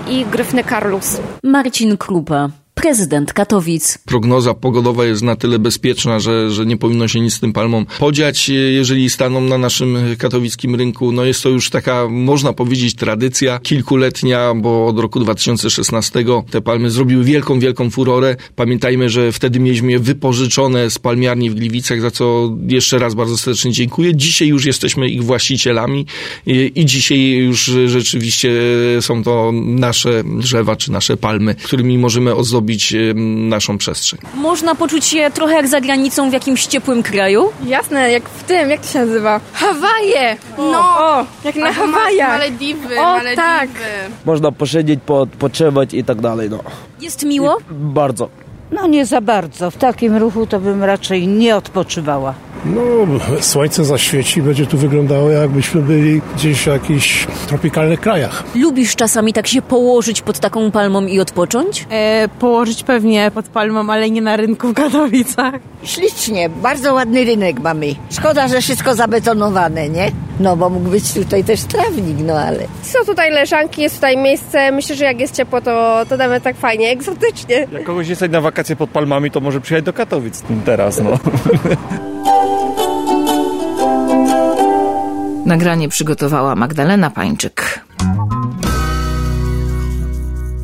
i 0.09 0.27
gryfny 0.27 0.65
karlus. 0.65 1.17
Marcin 1.45 1.97
Krupa 1.97 2.40
prezydent 2.83 3.33
Katowic. 3.33 3.99
Prognoza 4.07 4.55
pogodowa 4.55 5.05
jest 5.05 5.23
na 5.23 5.37
tyle 5.37 5.59
bezpieczna, 5.59 6.21
że, 6.21 6.51
że 6.51 6.67
nie 6.67 6.77
powinno 6.77 7.09
się 7.09 7.21
nic 7.21 7.35
z 7.35 7.41
tym 7.41 7.53
palmom 7.53 7.87
podziać, 7.99 8.49
jeżeli 8.49 9.11
staną 9.11 9.41
na 9.41 9.59
naszym 9.59 9.99
katowickim 10.19 10.75
rynku. 10.75 11.13
No 11.13 11.25
jest 11.25 11.43
to 11.43 11.49
już 11.49 11.71
taka, 11.71 12.09
można 12.09 12.53
powiedzieć, 12.53 12.95
tradycja 12.95 13.59
kilkuletnia, 13.59 14.55
bo 14.55 14.87
od 14.87 14.99
roku 14.99 15.21
2016 15.21 16.25
te 16.51 16.61
palmy 16.61 16.91
zrobiły 16.91 17.25
wielką, 17.25 17.61
wielką 17.61 17.91
furorę. 17.91 18.37
Pamiętajmy, 18.57 19.09
że 19.09 19.33
wtedy 19.33 19.61
mieliśmy 19.61 19.93
je 19.93 19.99
wypożyczone 19.99 20.91
z 20.91 20.99
palmiarni 20.99 21.51
w 21.51 21.55
Gliwicach, 21.55 22.01
za 22.01 22.11
co 22.11 22.53
jeszcze 22.69 22.99
raz 22.99 23.15
bardzo 23.15 23.39
serdecznie 23.39 23.73
dziękuję. 23.73 24.17
Dzisiaj 24.17 24.49
już 24.49 24.65
jesteśmy 24.65 25.09
ich 25.09 25.25
właścicielami 25.25 26.07
i, 26.47 26.73
i 26.75 26.87
dzisiaj 26.87 27.19
już 27.31 27.71
rzeczywiście 27.87 28.51
są 29.01 29.23
to 29.23 29.53
nasze 29.55 30.25
drzewa 30.25 30.77
czy 30.77 30.93
nasze 30.93 31.17
palmy, 31.17 31.55
którymi 31.55 31.99
możemy 31.99 32.35
ozdobić 32.35 32.70
naszą 33.49 33.79
przestrzeń. 33.79 34.21
Można 34.35 34.75
poczuć 34.75 35.05
się 35.05 35.31
trochę 35.35 35.55
jak 35.55 35.69
za 35.69 35.81
granicą 35.81 36.31
w 36.31 36.33
jakimś 36.33 36.67
ciepłym 36.67 37.03
kraju? 37.03 37.49
Jasne, 37.67 38.11
jak 38.13 38.29
w 38.29 38.43
tym, 38.43 38.71
jak 38.71 38.81
to 38.81 38.87
się 38.93 38.99
nazywa? 38.99 39.41
Hawaje! 39.53 40.37
No, 40.59 40.81
o, 40.99 41.27
jak 41.45 41.57
na 41.57 41.73
Hawajach. 41.73 42.29
Malediwy, 42.29 43.01
o, 43.01 43.03
Malediwy. 43.03 43.37
tak. 43.37 43.69
Można 44.25 44.53
posiedzieć, 44.53 45.01
odpoczywać 45.09 45.95
i 45.95 46.05
tak 46.05 46.21
dalej, 46.21 46.51
no. 46.51 46.59
Jest 47.01 47.25
miło? 47.25 47.59
Bardzo. 47.71 48.29
No 48.73 48.87
nie 48.87 49.07
za 49.07 49.21
bardzo. 49.21 49.71
W 49.71 49.77
takim 49.77 50.17
ruchu 50.17 50.47
to 50.47 50.61
bym 50.61 50.85
raczej 50.85 51.29
nie 51.29 51.57
odpoczywała. 51.57 52.35
No, 52.65 52.81
słońce 53.41 53.85
zaświeci, 53.85 54.43
będzie 54.43 54.67
tu 54.67 54.79
wyglądało 54.79 55.31
jakbyśmy 55.31 55.83
byli 55.83 56.21
gdzieś 56.37 56.63
w 56.63 56.67
jakichś 56.67 57.27
tropikalnych 57.49 58.01
krajach. 58.01 58.45
Lubisz 58.55 58.97
czasami 58.97 59.33
tak 59.33 59.47
się 59.47 59.63
położyć 59.63 60.23
pod 60.23 60.39
taką 60.39 60.71
palmą 60.71 61.03
i 61.07 61.21
odpocząć? 61.21 61.87
E, 61.91 62.29
położyć 62.39 62.83
pewnie 62.83 63.31
pod 63.35 63.49
palmą, 63.49 63.93
ale 63.93 64.11
nie 64.11 64.23
na 64.23 64.37
rynku 64.37 64.69
w 64.69 64.75
Katowicach. 64.75 65.55
Ślicznie, 65.83 66.49
bardzo 66.49 66.95
ładny 66.95 67.25
rynek 67.25 67.61
mamy. 67.61 67.87
Szkoda, 68.11 68.49
że 68.49 68.61
wszystko 68.61 68.95
zabetonowane, 68.95 69.89
nie? 69.89 70.11
No, 70.41 70.57
bo 70.57 70.71
mógł 70.71 70.89
być 70.91 71.13
tutaj 71.13 71.45
też 71.45 71.63
trawnik, 71.65 72.17
no 72.25 72.35
ale... 72.35 72.59
Są 72.83 72.99
tutaj 73.07 73.31
leżanki, 73.31 73.83
jest 73.83 73.95
tutaj 73.95 74.17
miejsce. 74.17 74.73
Myślę, 74.73 74.97
że 74.97 75.05
jak 75.05 75.21
jest 75.21 75.37
ciepło, 75.37 75.61
to, 75.61 76.07
to 76.09 76.17
damy 76.17 76.41
tak 76.41 76.57
fajnie, 76.57 76.91
egzotycznie. 76.91 77.67
Jak 77.73 77.85
kogoś 77.85 78.09
jest 78.09 78.23
na 78.23 78.41
wakacje 78.41 78.77
pod 78.77 78.91
palmami, 78.91 79.31
to 79.31 79.41
może 79.41 79.61
przyjechać 79.61 79.85
do 79.85 79.93
Katowic 79.93 80.43
teraz, 80.65 81.01
no. 81.01 81.11
Nagranie 85.47 85.89
przygotowała 85.89 86.55
Magdalena 86.55 87.11
Pańczyk. 87.11 87.81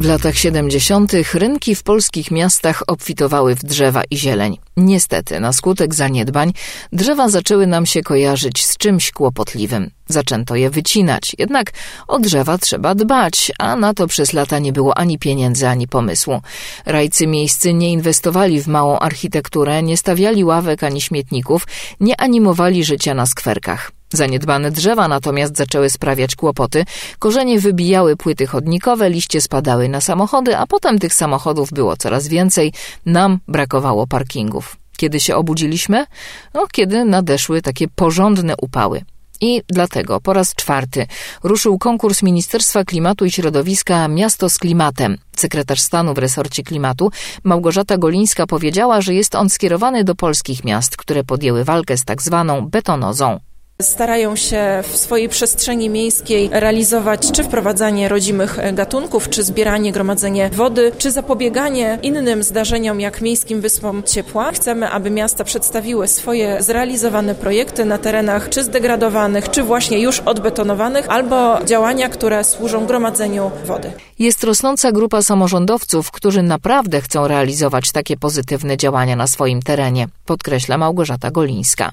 W 0.00 0.04
latach 0.04 0.36
70. 0.36 1.12
rynki 1.34 1.74
w 1.74 1.82
polskich 1.82 2.30
miastach 2.30 2.82
obfitowały 2.86 3.54
w 3.54 3.64
drzewa 3.64 4.02
i 4.10 4.16
zieleń. 4.16 4.58
Niestety, 4.76 5.40
na 5.40 5.52
skutek 5.52 5.94
zaniedbań, 5.94 6.52
drzewa 6.92 7.28
zaczęły 7.28 7.66
nam 7.66 7.86
się 7.86 8.02
kojarzyć 8.02 8.66
z 8.66 8.76
czymś 8.76 9.12
kłopotliwym. 9.12 9.90
Zaczęto 10.08 10.56
je 10.56 10.70
wycinać, 10.70 11.36
jednak 11.38 11.72
o 12.08 12.18
drzewa 12.18 12.58
trzeba 12.58 12.94
dbać, 12.94 13.52
a 13.58 13.76
na 13.76 13.94
to 13.94 14.06
przez 14.06 14.32
lata 14.32 14.58
nie 14.58 14.72
było 14.72 14.98
ani 14.98 15.18
pieniędzy, 15.18 15.68
ani 15.68 15.88
pomysłu. 15.88 16.40
Rajcy 16.86 17.26
miejscy 17.26 17.74
nie 17.74 17.92
inwestowali 17.92 18.62
w 18.62 18.66
małą 18.68 18.98
architekturę, 18.98 19.82
nie 19.82 19.96
stawiali 19.96 20.44
ławek 20.44 20.82
ani 20.82 21.00
śmietników, 21.00 21.66
nie 22.00 22.20
animowali 22.20 22.84
życia 22.84 23.14
na 23.14 23.26
skwerkach. 23.26 23.95
Zaniedbane 24.12 24.70
drzewa 24.70 25.08
natomiast 25.08 25.56
zaczęły 25.56 25.90
sprawiać 25.90 26.36
kłopoty, 26.36 26.84
korzenie 27.18 27.60
wybijały 27.60 28.16
płyty 28.16 28.46
chodnikowe, 28.46 29.10
liście 29.10 29.40
spadały 29.40 29.88
na 29.88 30.00
samochody, 30.00 30.56
a 30.56 30.66
potem 30.66 30.98
tych 30.98 31.14
samochodów 31.14 31.70
było 31.70 31.96
coraz 31.96 32.28
więcej, 32.28 32.72
nam 33.06 33.38
brakowało 33.48 34.06
parkingów. 34.06 34.76
Kiedy 34.96 35.20
się 35.20 35.36
obudziliśmy? 35.36 36.06
No, 36.54 36.66
kiedy 36.72 37.04
nadeszły 37.04 37.62
takie 37.62 37.88
porządne 37.88 38.54
upały. 38.62 39.02
I 39.40 39.62
dlatego 39.68 40.20
po 40.20 40.32
raz 40.32 40.54
czwarty 40.54 41.06
ruszył 41.42 41.78
konkurs 41.78 42.22
Ministerstwa 42.22 42.84
Klimatu 42.84 43.25
i 43.25 43.30
Środowiska 43.30 44.08
Miasto 44.08 44.50
z 44.50 44.58
Klimatem. 44.58 45.18
Sekretarz 45.36 45.80
stanu 45.80 46.14
w 46.14 46.18
resorcie 46.18 46.62
klimatu 46.62 47.10
Małgorzata 47.44 47.98
Golińska 47.98 48.46
powiedziała, 48.46 49.00
że 49.00 49.14
jest 49.14 49.34
on 49.34 49.50
skierowany 49.50 50.04
do 50.04 50.14
polskich 50.14 50.64
miast, 50.64 50.96
które 50.96 51.25
podjęły 51.25 51.64
walkę 51.64 51.96
z 51.96 52.04
tak 52.04 52.22
zwaną 52.22 52.68
betonozą. 52.68 53.40
Starają 53.83 54.37
się 54.37 54.83
w 54.92 54.97
swojej 54.97 55.28
przestrzeni 55.28 55.90
miejskiej 55.90 56.49
realizować 56.52 57.33
czy 57.33 57.45
wprowadzanie 57.45 58.09
rodzimych 58.09 58.59
gatunków, 58.73 59.28
czy 59.28 59.42
zbieranie, 59.42 59.92
gromadzenie 59.92 60.50
wody, 60.52 60.92
czy 60.99 61.11
zapobieganie 61.11 61.99
innym 62.02 62.42
zdarzeniom 62.42 63.00
jak 63.00 63.21
miejskim 63.21 63.61
wyspom 63.61 64.02
ciepła. 64.02 64.52
Chcemy, 64.52 64.90
aby 64.90 65.11
miasta 65.11 65.45
przedstawiły 65.45 66.09
swoje 66.09 66.62
zrealizowane 66.62 67.35
projekty 67.35 67.85
na 67.85 67.99
terenach 67.99 68.49
czy 68.49 68.64
zdegradowanych, 68.64 69.50
czy 69.50 69.62
właśnie 69.62 69.99
już 70.00 70.21
odbetonowanych, 70.21 71.09
albo 71.09 71.64
działania, 71.64 72.09
które 72.09 72.45
służą 72.45 72.87
gromadzeniu 72.87 73.50
wody. 73.64 73.92
Jest 74.18 74.45
rosnąca 74.45 74.92
grupa 74.92 75.23
samorządowców, 75.23 76.11
którzy 76.11 76.42
naprawdę 76.42 77.00
chcą 77.00 77.28
realizować 77.28 77.92
takie 77.92 78.16
pozytywne 78.16 78.76
działania 78.76 79.16
na 79.16 79.26
swoim 79.26 79.62
terenie, 79.62 80.09
podkreśla 80.26 80.78
Małgorzata 80.78 81.30
Golińska. 81.30 81.92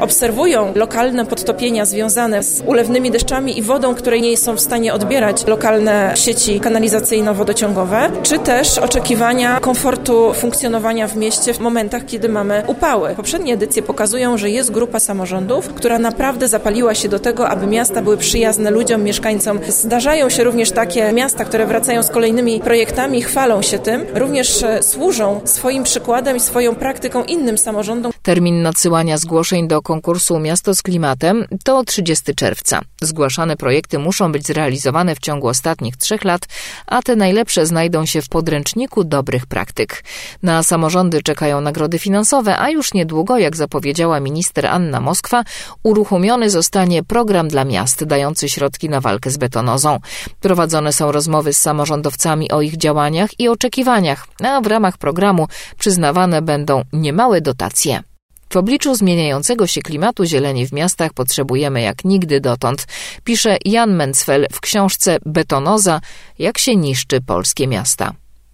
Obserwują 0.00 0.72
lokalne 0.74 1.26
podtopienia 1.26 1.84
związane 1.86 2.42
z 2.42 2.62
ulewnymi 2.66 3.10
deszczami 3.10 3.58
i 3.58 3.62
wodą, 3.62 3.94
której 3.94 4.22
nie 4.22 4.36
są 4.36 4.56
w 4.56 4.60
stanie 4.60 4.94
odbierać 4.94 5.46
lokalne 5.46 6.12
sieci 6.16 6.60
kanalizacyjno-wodociągowe, 6.60 8.10
czy 8.22 8.38
też 8.38 8.78
oczekiwania 8.78 9.60
komfortu 9.60 10.34
funkcjonowania 10.34 11.08
w 11.08 11.16
mieście 11.16 11.54
w 11.54 11.60
momentach, 11.60 12.06
kiedy 12.06 12.28
mamy 12.28 12.62
upały. 12.66 13.14
Poprzednie 13.14 13.54
edycje 13.54 13.82
pokazują, 13.82 14.38
że 14.38 14.50
jest 14.50 14.70
grupa 14.70 15.00
samorządów, 15.00 15.68
która 15.74 15.98
naprawdę 15.98 16.48
zapaliła 16.48 16.94
się 16.94 17.08
do 17.08 17.18
tego, 17.18 17.48
aby 17.48 17.66
miasta 17.66 18.02
były 18.02 18.16
przyjazne 18.16 18.70
ludziom, 18.70 19.02
mieszkańcom. 19.02 19.60
Zdarzają 19.68 20.30
się 20.30 20.44
również 20.44 20.70
takie 20.70 21.12
miasta, 21.12 21.44
które 21.44 21.66
wracają 21.66 22.02
z 22.02 22.10
kolejnymi 22.10 22.60
projektami, 22.60 23.22
chwalą 23.22 23.62
się 23.62 23.78
tym, 23.78 24.06
również 24.14 24.62
e, 24.62 24.82
służą 24.82 25.40
swoim 25.44 25.84
przykładem 25.84 26.36
i 26.36 26.40
swoją 26.40 26.74
praktyką 26.74 27.24
innym 27.24 27.58
samorządom. 27.58 28.12
Termin 28.28 28.62
nadsyłania 28.62 29.18
zgłoszeń 29.18 29.68
do 29.68 29.82
konkursu 29.82 30.38
Miasto 30.38 30.74
z 30.74 30.82
Klimatem 30.82 31.44
to 31.64 31.84
30 31.84 32.34
czerwca. 32.34 32.80
Zgłaszane 33.02 33.56
projekty 33.56 33.98
muszą 33.98 34.32
być 34.32 34.46
zrealizowane 34.46 35.14
w 35.14 35.18
ciągu 35.18 35.48
ostatnich 35.48 35.96
trzech 35.96 36.24
lat, 36.24 36.40
a 36.86 37.02
te 37.02 37.16
najlepsze 37.16 37.66
znajdą 37.66 38.06
się 38.06 38.22
w 38.22 38.28
podręczniku 38.28 39.04
dobrych 39.04 39.46
praktyk. 39.46 40.04
Na 40.42 40.62
samorządy 40.62 41.22
czekają 41.22 41.60
nagrody 41.60 41.98
finansowe, 41.98 42.58
a 42.58 42.70
już 42.70 42.94
niedługo, 42.94 43.38
jak 43.38 43.56
zapowiedziała 43.56 44.20
minister 44.20 44.66
Anna 44.66 45.00
Moskwa, 45.00 45.44
uruchomiony 45.82 46.50
zostanie 46.50 47.02
program 47.02 47.48
dla 47.48 47.64
miast 47.64 48.04
dający 48.04 48.48
środki 48.48 48.88
na 48.88 49.00
walkę 49.00 49.30
z 49.30 49.36
betonozą. 49.36 49.98
Prowadzone 50.40 50.92
są 50.92 51.12
rozmowy 51.12 51.52
z 51.52 51.58
samorządowcami 51.58 52.50
o 52.50 52.62
ich 52.62 52.76
działaniach 52.76 53.40
i 53.40 53.48
oczekiwaniach, 53.48 54.26
a 54.44 54.60
w 54.60 54.66
ramach 54.66 54.98
programu 54.98 55.46
przyznawane 55.78 56.42
będą 56.42 56.82
niemałe 56.92 57.40
dotacje. 57.40 58.02
W 58.50 58.56
obliczu 58.56 58.94
zmieniającego 58.94 59.66
się 59.66 59.82
klimatu 59.82 60.24
zieleni 60.24 60.66
w 60.66 60.72
miastach 60.72 61.12
potrzebujemy 61.12 61.80
jak 61.80 62.04
nigdy 62.04 62.40
dotąd, 62.40 62.86
pisze 63.24 63.56
Jan 63.64 63.96
Mencfel 63.96 64.46
w 64.52 64.60
książce 64.60 65.18
Betonoza 65.26 66.00
Jak 66.38 66.58
się 66.58 66.76
niszczy 66.76 67.20
polskie 67.20 67.66
miasta. 67.66 68.12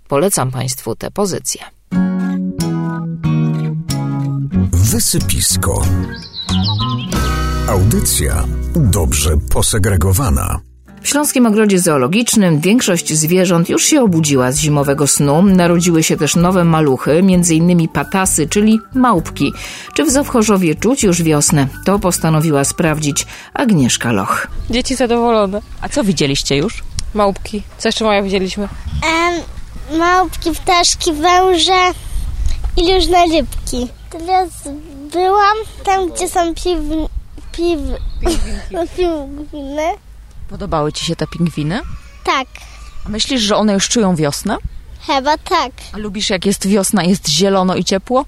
Polecam 0.09 0.51
Państwu 0.51 0.97
tę 0.97 1.11
pozycję. 1.11 1.63
Wysypisko. 4.73 5.83
Audycja 7.69 8.45
dobrze 8.77 9.31
posegregowana. 9.53 10.74
W 11.05 11.09
Śląskim 11.09 11.47
Ogrodzie 11.47 11.79
Zoologicznym 11.79 12.61
większość 12.61 13.13
zwierząt 13.13 13.69
już 13.69 13.85
się 13.85 14.03
obudziła 14.03 14.53
z 14.53 14.59
zimowego 14.59 15.07
snu. 15.07 15.43
Narodziły 15.43 16.03
się 16.03 16.17
też 16.17 16.37
nowe 16.37 16.65
maluchy, 16.65 17.13
m.in. 17.13 17.89
patasy, 17.89 18.49
czyli 18.49 18.81
małpki. 18.95 19.53
Czy 19.95 20.05
w 20.05 20.11
Zowchorzowie 20.11 20.75
czuć 20.75 21.03
już 21.03 21.23
wiosnę? 21.23 21.67
To 21.85 21.99
postanowiła 21.99 22.65
sprawdzić 22.65 23.27
Agnieszka 23.55 24.13
Loch. 24.13 24.47
Dzieci 24.71 24.95
zadowolone. 24.95 25.61
A 25.81 25.89
co 25.89 26.05
widzieliście 26.05 26.57
już? 26.57 26.83
Małpki. 27.15 27.63
Co 27.79 27.89
jeszcze 27.89 28.05
maja 28.05 28.23
widzieliśmy? 28.23 28.69
Em, 29.05 29.99
małpki, 29.99 30.51
ptaszki, 30.51 31.13
węże 31.13 31.93
i 32.77 32.95
różne 32.95 33.27
rybki. 33.27 33.89
Teraz 34.11 34.49
byłam 35.13 35.57
tam, 35.85 36.09
gdzie 36.09 36.29
są 36.29 36.55
piw... 36.55 36.79
piw... 37.53 37.79
pingwiny. 38.97 40.04
Podobały 40.49 40.93
ci 40.93 41.05
się 41.07 41.17
te 41.17 41.27
pingwiny? 41.27 41.81
Tak, 42.25 42.47
A 43.07 43.09
myślisz, 43.09 43.43
że 43.43 43.57
one 43.57 43.73
już 43.73 43.89
czują 43.89 44.17
wiosnę? 44.17 44.57
chyba 45.07 45.39
tak, 45.39 45.73
A 45.93 45.99
lubisz 45.99 46.31
jak 46.31 46.47
jest 46.47 46.67
wiosna, 46.69 47.05
jest 47.05 47.29
zielono 47.29 47.75
i 47.77 47.85
ciepło? 47.85 48.25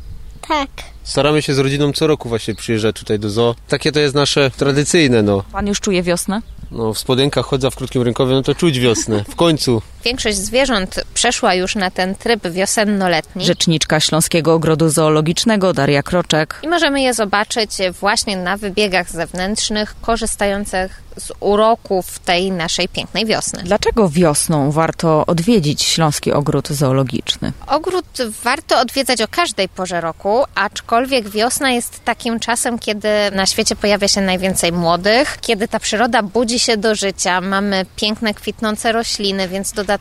tak. 0.49 0.69
Staramy 1.03 1.43
się 1.43 1.55
z 1.55 1.59
rodziną 1.59 1.93
co 1.93 2.07
roku 2.07 2.29
właśnie 2.29 2.55
przyjeżdżać 2.55 2.97
tutaj 2.97 3.19
do 3.19 3.31
zoo. 3.31 3.55
Takie 3.69 3.93
to 3.93 4.01
jest 4.01 4.15
nasze 4.15 4.51
tradycyjne, 4.51 5.23
no. 5.23 5.43
Pan 5.53 5.67
już 5.67 5.81
czuje 5.81 6.03
wiosnę? 6.03 6.43
No 6.71 6.95
w 6.95 6.99
spodenkach 6.99 7.47
chodza 7.47 7.71
w 7.71 7.77
krótkim 7.77 8.03
rękowie, 8.03 8.33
no 8.33 8.43
to 8.43 8.55
czuć 8.55 8.79
wiosnę. 8.79 9.25
W 9.29 9.37
końcu. 9.37 9.83
Większość 10.07 10.37
zwierząt 10.37 11.01
przeszła 11.15 11.55
już 11.55 11.75
na 11.75 11.91
ten 11.91 12.15
tryb 12.15 12.49
wiosennoletni. 12.49 13.45
Rzeczniczka 13.45 14.01
Śląskiego 14.01 14.55
Ogrodu 14.55 14.89
Zoologicznego 14.89 15.73
Daria 15.73 16.03
Kroczek. 16.03 16.61
I 16.63 16.69
możemy 16.69 17.01
je 17.01 17.15
zobaczyć 17.15 17.71
właśnie 18.01 18.37
na 18.37 18.57
wybiegach 18.57 19.11
zewnętrznych, 19.11 19.95
korzystających 20.01 21.03
z 21.17 21.33
uroków 21.41 22.19
tej 22.19 22.53
naszej 22.53 22.89
pięknej 22.89 23.27
wiosny. 23.27 23.63
Dlaczego 23.65 24.09
wiosną 24.09 24.71
warto 24.71 25.27
odwiedzić 25.27 25.83
Śląski 25.83 26.33
Ogród 26.33 26.69
Zoologiczny? 26.69 27.53
Ogród 27.67 28.07
warto 28.45 28.81
odwiedzać 28.81 29.23
o 29.23 29.29
każdej 29.29 29.69
porze 29.69 30.01
roku, 30.01 30.45
aczkolwiek 30.55 31.29
wiosna 31.29 31.71
jest 31.71 32.05
takim 32.05 32.41
czasem, 32.41 32.79
kiedy 32.79 33.09
na 33.33 33.47
świecie 33.47 33.77
pojawia 33.77 34.09
się 34.09 34.21
najwięcej 34.21 34.73
młodych, 34.73 35.39
kiedy 35.41 35.69
ta 35.69 35.81
przyroda 35.81 36.23
budzi 36.23 36.59
się 36.59 36.77
do 36.77 36.95
życia, 36.95 37.41
mamy 37.41 37.87
piękne, 37.97 38.35
kwitnące 38.35 38.93
rośliny, 38.93 39.49
więc 39.49 39.73
dodatkowo 39.73 39.96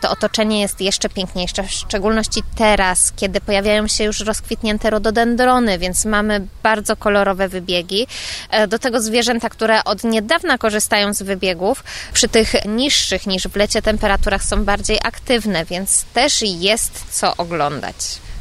to 0.00 0.10
otoczenie 0.10 0.60
jest 0.60 0.80
jeszcze 0.80 1.08
piękniejsze, 1.08 1.62
w 1.62 1.70
szczególności 1.70 2.42
teraz, 2.56 3.12
kiedy 3.16 3.40
pojawiają 3.40 3.88
się 3.88 4.04
już 4.04 4.20
rozkwitnięte 4.20 4.90
rododendrony, 4.90 5.78
więc 5.78 6.04
mamy 6.04 6.46
bardzo 6.62 6.96
kolorowe 6.96 7.48
wybiegi. 7.48 8.06
E, 8.50 8.66
Do 8.68 8.78
tego 8.78 9.00
zwierzęta, 9.00 9.48
które 9.48 9.84
od 9.84 10.04
niedawna 10.04 10.58
korzystają 10.58 11.14
z 11.14 11.22
wybiegów, 11.22 11.84
przy 12.12 12.28
tych 12.28 12.52
niższych 12.66 13.26
niż 13.26 13.48
w 13.48 13.56
lecie 13.56 13.82
temperaturach 13.82 14.44
są 14.44 14.64
bardziej 14.64 14.98
aktywne, 15.04 15.64
więc 15.64 16.04
też 16.04 16.42
jest 16.42 17.04
co 17.10 17.36
oglądać. 17.36 17.96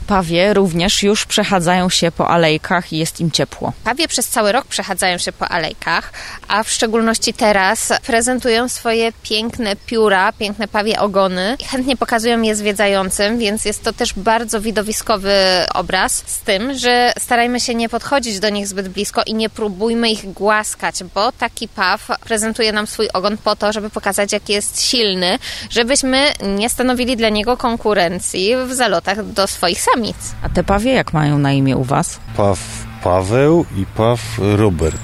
Pawie 0.07 0.53
również 0.53 1.03
już 1.03 1.25
przechadzają 1.25 1.89
się 1.89 2.11
po 2.11 2.29
alejkach 2.29 2.93
i 2.93 2.97
jest 2.97 3.19
im 3.19 3.31
ciepło. 3.31 3.73
Pawie 3.83 4.07
przez 4.07 4.27
cały 4.27 4.51
rok 4.51 4.65
przechadzają 4.65 5.17
się 5.17 5.31
po 5.31 5.49
alejkach, 5.49 6.13
a 6.47 6.63
w 6.63 6.69
szczególności 6.69 7.33
teraz 7.33 7.93
prezentują 8.05 8.69
swoje 8.69 9.11
piękne 9.23 9.75
pióra, 9.75 10.33
piękne 10.33 10.67
pawie 10.67 10.99
ogony 10.99 11.57
i 11.59 11.63
chętnie 11.63 11.97
pokazują 11.97 12.41
je 12.41 12.55
zwiedzającym, 12.55 13.39
więc 13.39 13.65
jest 13.65 13.83
to 13.83 13.93
też 13.93 14.13
bardzo 14.13 14.61
widowiskowy 14.61 15.33
obraz 15.73 16.23
z 16.25 16.39
tym, 16.39 16.73
że 16.77 17.13
starajmy 17.19 17.59
się 17.59 17.75
nie 17.75 17.89
podchodzić 17.89 18.39
do 18.39 18.49
nich 18.49 18.67
zbyt 18.67 18.89
blisko 18.89 19.21
i 19.25 19.33
nie 19.33 19.49
próbujmy 19.49 20.09
ich 20.09 20.33
głaskać, 20.33 21.03
bo 21.15 21.31
taki 21.31 21.67
paw 21.67 22.07
prezentuje 22.23 22.71
nam 22.71 22.87
swój 22.87 23.09
ogon 23.13 23.37
po 23.37 23.55
to, 23.55 23.73
żeby 23.73 23.89
pokazać, 23.89 24.31
jak 24.31 24.49
jest 24.49 24.83
silny, 24.83 25.39
żebyśmy 25.69 26.31
nie 26.41 26.69
stanowili 26.69 27.17
dla 27.17 27.29
niego 27.29 27.57
konkurencji 27.57 28.55
w 28.67 28.73
zalotach 28.73 29.25
do 29.25 29.47
swoich 29.47 29.81
samic. 29.95 30.35
A 30.43 30.49
te 30.49 30.63
pawie 30.63 30.93
jak 30.93 31.13
mają 31.13 31.37
na 31.39 31.51
imię 31.51 31.77
u 31.77 31.83
was? 31.83 32.19
Paw 32.37 32.59
Paweł 33.03 33.65
i 33.77 33.85
Paw 33.85 34.19
Robert. 34.57 34.97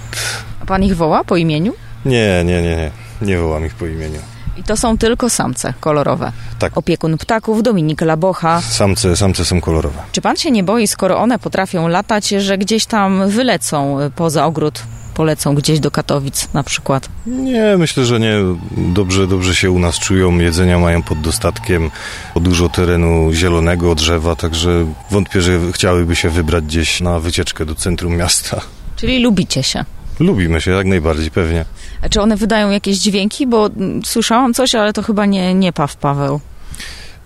A 0.61 0.65
pan 0.65 0.83
ich 0.83 0.95
woła 0.95 1.23
po 1.23 1.37
imieniu? 1.37 1.73
Nie, 2.05 2.43
nie, 2.45 2.61
nie, 2.61 2.75
nie. 2.75 2.91
Nie 3.21 3.37
wołam 3.37 3.65
ich 3.65 3.75
po 3.75 3.85
imieniu. 3.85 4.19
I 4.57 4.63
to 4.63 4.77
są 4.77 4.97
tylko 4.97 5.29
samce 5.29 5.73
kolorowe. 5.79 6.31
Tak. 6.59 6.77
Opiekun 6.77 7.17
ptaków 7.17 7.63
Dominik 7.63 8.01
Labocha. 8.01 8.61
Samce, 8.61 9.17
samce 9.17 9.45
są 9.45 9.61
kolorowe. 9.61 10.01
Czy 10.11 10.21
pan 10.21 10.35
się 10.37 10.51
nie 10.51 10.63
boi, 10.63 10.87
skoro 10.87 11.19
one 11.19 11.39
potrafią 11.39 11.87
latać, 11.87 12.27
że 12.29 12.57
gdzieś 12.57 12.85
tam 12.85 13.29
wylecą 13.29 14.01
y, 14.01 14.09
poza 14.09 14.45
ogród? 14.45 14.83
Polecą 15.21 15.55
gdzieś 15.55 15.79
do 15.79 15.91
Katowic 15.91 16.53
na 16.53 16.63
przykład. 16.63 17.09
Nie, 17.25 17.75
myślę, 17.77 18.05
że 18.05 18.19
nie. 18.19 18.33
Dobrze, 18.77 19.27
dobrze 19.27 19.55
się 19.55 19.71
u 19.71 19.79
nas 19.79 19.99
czują. 19.99 20.37
Jedzenia 20.39 20.79
mają 20.79 21.03
pod 21.03 21.21
dostatkiem. 21.21 21.91
Dużo 22.35 22.69
terenu 22.69 23.33
zielonego, 23.33 23.95
drzewa, 23.95 24.35
także 24.35 24.85
wątpię, 25.11 25.41
że 25.41 25.59
chciałyby 25.71 26.15
się 26.15 26.29
wybrać 26.29 26.63
gdzieś 26.63 27.01
na 27.01 27.19
wycieczkę 27.19 27.65
do 27.65 27.75
centrum 27.75 28.15
miasta. 28.15 28.61
Czyli 28.95 29.19
lubicie 29.19 29.63
się. 29.63 29.85
Lubimy 30.19 30.61
się 30.61 30.71
jak 30.71 30.87
najbardziej, 30.87 31.31
pewnie. 31.31 31.65
A 32.01 32.09
czy 32.09 32.21
one 32.21 32.37
wydają 32.37 32.69
jakieś 32.69 32.97
dźwięki? 32.97 33.47
Bo 33.47 33.67
mm, 33.67 34.05
słyszałam 34.05 34.53
coś, 34.53 34.75
ale 34.75 34.93
to 34.93 35.03
chyba 35.03 35.25
nie, 35.25 35.53
nie 35.53 35.73
Paw 35.73 35.95
Paweł. 35.95 36.39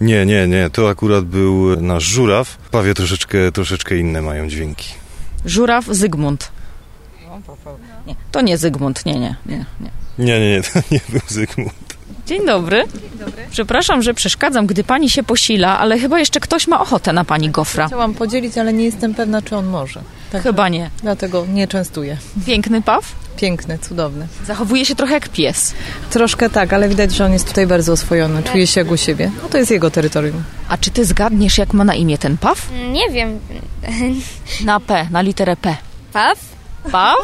Nie, 0.01 0.25
nie, 0.25 0.47
nie. 0.47 0.69
To 0.69 0.89
akurat 0.89 1.25
był 1.25 1.81
nasz 1.81 2.03
żuraw. 2.03 2.57
Pawie 2.71 2.93
troszeczkę, 2.93 3.51
troszeczkę 3.51 3.97
inne 3.97 4.21
mają 4.21 4.47
dźwięki. 4.47 4.89
Żuraw 5.45 5.85
Zygmunt. 5.85 6.54
Nie, 8.07 8.15
to 8.31 8.41
nie 8.41 8.57
Zygmunt, 8.57 9.05
nie, 9.05 9.13
nie, 9.13 9.35
nie. 9.45 9.57
nie. 9.79 9.89
Nie, 10.19 10.39
nie, 10.39 10.51
nie, 10.51 10.61
to 10.63 10.79
nie 10.91 10.99
był 11.09 11.21
Zygmunt. 11.27 11.73
Dzień 12.27 12.45
dobry. 12.45 12.83
Przepraszam, 13.51 14.01
że 14.01 14.13
przeszkadzam, 14.13 14.65
gdy 14.67 14.83
pani 14.83 15.09
się 15.09 15.23
posila, 15.23 15.79
ale 15.79 15.99
chyba 15.99 16.19
jeszcze 16.19 16.39
ktoś 16.39 16.67
ma 16.67 16.79
ochotę 16.81 17.13
na 17.13 17.25
pani 17.25 17.49
gofra. 17.49 17.87
Chciałam 17.87 18.13
podzielić, 18.13 18.57
ale 18.57 18.73
nie 18.73 18.85
jestem 18.85 19.13
pewna, 19.15 19.41
czy 19.41 19.55
on 19.55 19.65
może. 19.65 20.01
Tak, 20.31 20.43
Chyba 20.43 20.69
nie. 20.69 20.89
Dlatego 21.01 21.45
nie 21.53 21.67
częstuję. 21.67 22.17
Piękny 22.45 22.81
paw? 22.81 23.11
Piękny, 23.37 23.79
cudowny. 23.79 24.27
Zachowuje 24.45 24.85
się 24.85 24.95
trochę 24.95 25.13
jak 25.13 25.29
pies. 25.29 25.73
Troszkę 26.09 26.49
tak, 26.49 26.73
ale 26.73 26.89
widać, 26.89 27.11
że 27.11 27.25
on 27.25 27.33
jest 27.33 27.47
tutaj 27.47 27.67
bardzo 27.67 27.91
oswojony. 27.93 28.43
Czuje 28.43 28.67
się 28.67 28.81
jak 28.81 28.91
u 28.91 28.97
siebie. 28.97 29.31
No 29.43 29.49
to 29.49 29.57
jest 29.57 29.71
jego 29.71 29.91
terytorium. 29.91 30.43
A 30.69 30.77
czy 30.77 30.91
ty 30.91 31.05
zgadniesz, 31.05 31.57
jak 31.57 31.73
ma 31.73 31.83
na 31.83 31.93
imię 31.95 32.17
ten 32.17 32.37
paw? 32.37 32.69
Nie 32.91 33.09
wiem. 33.11 33.39
Na 34.65 34.79
P, 34.79 35.07
na 35.11 35.21
literę 35.21 35.55
P. 35.57 35.75
Paw? 36.13 36.54
Paw? 36.91 37.15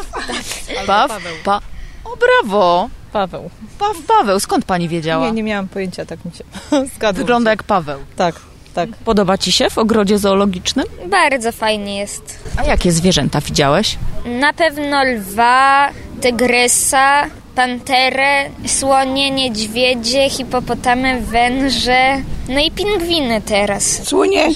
Paw? 0.86 1.08
Paweł. 1.08 1.34
Pa... 1.44 1.60
O, 2.04 2.16
brawo! 2.16 2.88
Paweł. 3.12 3.50
Paw 3.78 3.96
Paweł, 4.08 4.40
skąd 4.40 4.64
pani 4.64 4.88
wiedziała? 4.88 5.26
Nie, 5.26 5.32
nie 5.32 5.42
miałam 5.42 5.68
pojęcia, 5.68 6.04
tak 6.06 6.24
mi 6.24 6.30
się 6.32 6.44
zgadło. 6.96 7.18
Wygląda 7.18 7.50
jak 7.50 7.62
Paweł. 7.62 7.98
Tak, 8.16 8.34
tak. 8.74 8.88
Podoba 9.04 9.38
ci 9.38 9.52
się 9.52 9.70
w 9.70 9.78
ogrodzie 9.78 10.18
zoologicznym? 10.18 10.86
Bardzo 11.06 11.52
fajnie 11.52 11.98
jest. 11.98 12.38
A 12.56 12.64
jakie 12.64 12.92
zwierzęta 12.92 13.40
widziałeś? 13.40 13.98
Na 14.24 14.52
pewno 14.52 15.04
lwa, 15.04 15.88
tygrysa, 16.20 17.22
panterę, 17.54 18.50
słonie, 18.66 19.30
niedźwiedzie, 19.30 20.30
hipopotamy, 20.30 21.20
węże, 21.20 22.16
no 22.48 22.60
i 22.60 22.70
pingwiny 22.70 23.40
teraz. 23.40 24.02
Słonie, 24.08 24.48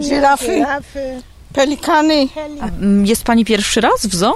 żyrafy, 0.00 0.64
pelikany. 1.52 2.28
Mm, 2.60 3.06
Jest 3.06 3.24
pani 3.24 3.44
pierwszy 3.44 3.80
raz 3.80 4.06
w 4.06 4.14
zoo? 4.14 4.34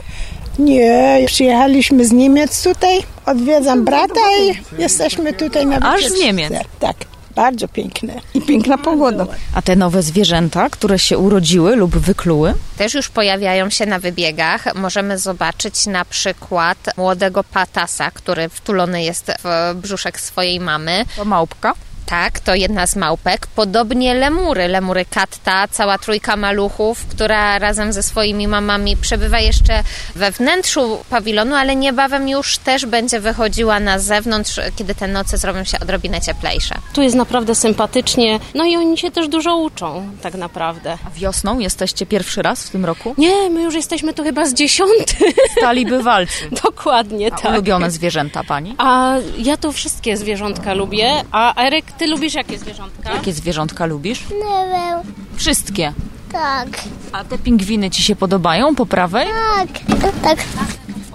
Nie, 0.59 1.23
przyjechaliśmy 1.27 2.05
z 2.07 2.13
Niemiec 2.13 2.63
tutaj, 2.63 2.99
odwiedzam 3.27 3.85
brata 3.85 4.21
i 4.43 4.81
jesteśmy 4.83 5.33
tutaj 5.33 5.67
na 5.67 5.77
Aż 5.95 6.07
z. 6.07 6.21
Niemiec? 6.21 6.53
Tak, 6.81 6.97
bardzo 7.35 7.69
piękne 7.69 8.15
i 8.35 8.41
piękna 8.41 8.79
pogoda. 8.79 9.27
A 9.55 9.63
te 9.63 9.77
nowe 9.77 10.03
zwierzęta, 10.03 10.71
które 10.71 10.99
się 10.99 11.19
urodziły 11.19 11.77
lub 11.77 11.97
wykluły? 11.99 12.55
Też 12.79 12.95
już 12.95 13.09
pojawiają 13.09 13.71
się 13.71 13.87
na 13.87 13.99
wybiegach. 13.99 14.75
Możemy 14.75 15.19
zobaczyć 15.19 15.87
na 15.87 16.05
przykład 16.05 16.79
młodego 16.97 17.45
patasa, 17.45 18.11
który 18.11 18.49
wtulony 18.49 19.03
jest 19.03 19.33
w 19.45 19.75
brzuszek 19.75 20.21
swojej 20.21 20.61
mamy. 20.61 21.05
To 21.17 21.25
małpka? 21.25 21.73
Tak, 22.07 22.41
to 22.41 22.55
jedna 22.55 22.87
z 22.87 22.97
małpek. 22.97 23.47
Podobnie 23.47 24.15
lemury, 24.15 24.69
lemury 24.69 25.05
katta, 25.11 25.69
cała 25.69 25.99
trójka 25.99 26.37
maluchów, 26.37 27.07
która 27.07 27.59
razem 27.59 27.93
ze 27.93 28.03
swoimi 28.03 28.49
mamami 28.49 28.97
przebywa 28.97 29.41
jeszcze 29.41 29.83
we 30.15 30.31
wnętrzu 30.31 30.99
pawilonu, 31.11 31.55
ale 31.55 31.77
niebawem 31.77 32.29
już 32.29 32.59
też 32.59 32.87
będzie 32.87 33.21
wychodziła 33.21 33.81
na 33.81 33.99
zewnątrz, 33.99 34.61
kiedy 34.77 34.95
te 34.95 35.09
noce 35.09 35.39
zrobią 35.39 35.65
się 35.65 35.81
odrobinę 35.81 36.21
cieplejsze. 36.21 36.75
Tu 36.93 37.03
jest 37.03 37.17
naprawdę 37.17 37.55
sympatycznie, 37.55 38.41
no 38.55 38.65
i 38.65 38.77
oni 38.77 38.99
się 38.99 39.11
też 39.11 39.29
dużo 39.29 39.57
uczą, 39.57 40.09
tak 40.23 40.35
naprawdę. 40.35 40.99
A 41.07 41.11
wiosną 41.11 41.59
jesteście 41.59 42.07
pierwszy 42.07 42.43
raz 42.43 42.67
w 42.67 42.71
tym 42.71 42.85
roku? 42.85 43.15
Nie, 43.19 43.51
my 43.51 43.63
już 43.63 43.75
jesteśmy 43.75 44.15
tu 44.15 44.23
chyba 44.23 44.47
z 44.47 44.55
dziesiąty. 44.55 45.17
Stali 45.59 45.87
bywalcy. 45.87 46.51
Dokładnie, 46.65 47.27
A 47.33 47.37
tak. 47.37 47.53
ulubione 47.53 47.91
zwierzęta 47.91 48.45
pani? 48.45 48.75
A 48.79 49.15
ja 49.39 49.57
to 49.57 49.73
wszystkie 49.73 50.17
zwierzątka 50.17 50.75
lubię, 50.75 51.11
a 51.33 51.65
Erek, 51.67 51.93
ty 51.99 52.07
lubisz 52.07 52.35
jakie 52.35 52.59
zwierzątka? 52.59 53.15
Jakie 53.15 53.33
zwierzątka 53.33 53.87
lubisz? 53.87 54.21
Nie 54.31 54.73
wiem. 54.73 55.15
Wszystkie. 55.37 55.93
Tak. 56.33 56.69
A 57.13 57.25
te 57.25 57.39
pingwiny 57.39 57.91
ci 57.91 58.03
się 58.03 58.17
podobają 58.17 58.75
po 58.75 58.87
prawej? 58.87 59.27
Tak. 59.57 60.01
Tak. 60.23 60.39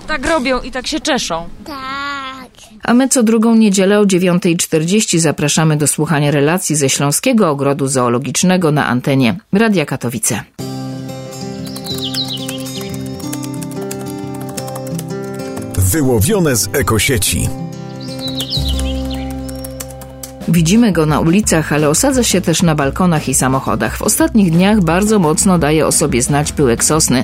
Tak 0.08 0.26
robią 0.26 0.62
i 0.62 0.72
tak 0.72 0.88
się 0.88 1.00
czeszą. 1.00 1.50
Tak. 1.66 2.52
A 2.84 2.94
my 2.94 3.10
co 3.10 3.24
drugą 3.24 3.56
niedzielę 3.56 4.00
o 4.00 4.04
9.40 4.04 5.20
zapraszamy 5.20 5.78
do 5.78 5.88
słuchania 5.88 6.32
relacji 6.32 6.76
ze 6.76 6.90
Śląskiego 6.90 7.50
Ogrodu 7.50 7.88
Zoologicznego 7.88 8.72
na 8.72 8.88
antenie 8.88 9.38
Radia 9.54 9.86
Katowice. 9.86 10.44
Wyłowione 15.78 16.56
z 16.56 16.70
ekosieci. 16.74 17.61
Widzimy 20.52 20.92
go 20.92 21.06
na 21.06 21.20
ulicach, 21.20 21.74
ale 21.74 21.90
osadza 21.90 22.24
się 22.24 22.42
też 22.42 22.62
na 22.62 22.76
balkonach 22.76 23.30
i 23.30 23.34
samochodach. 23.34 23.98
W 23.98 24.02
ostatnich 24.02 24.52
dniach 24.52 24.82
bardzo 24.82 25.20
mocno 25.20 25.58
daje 25.58 25.88
o 25.88 25.92
sobie 25.92 26.22
znać 26.22 26.52
pyłek 26.52 26.84
sosny. 26.84 27.24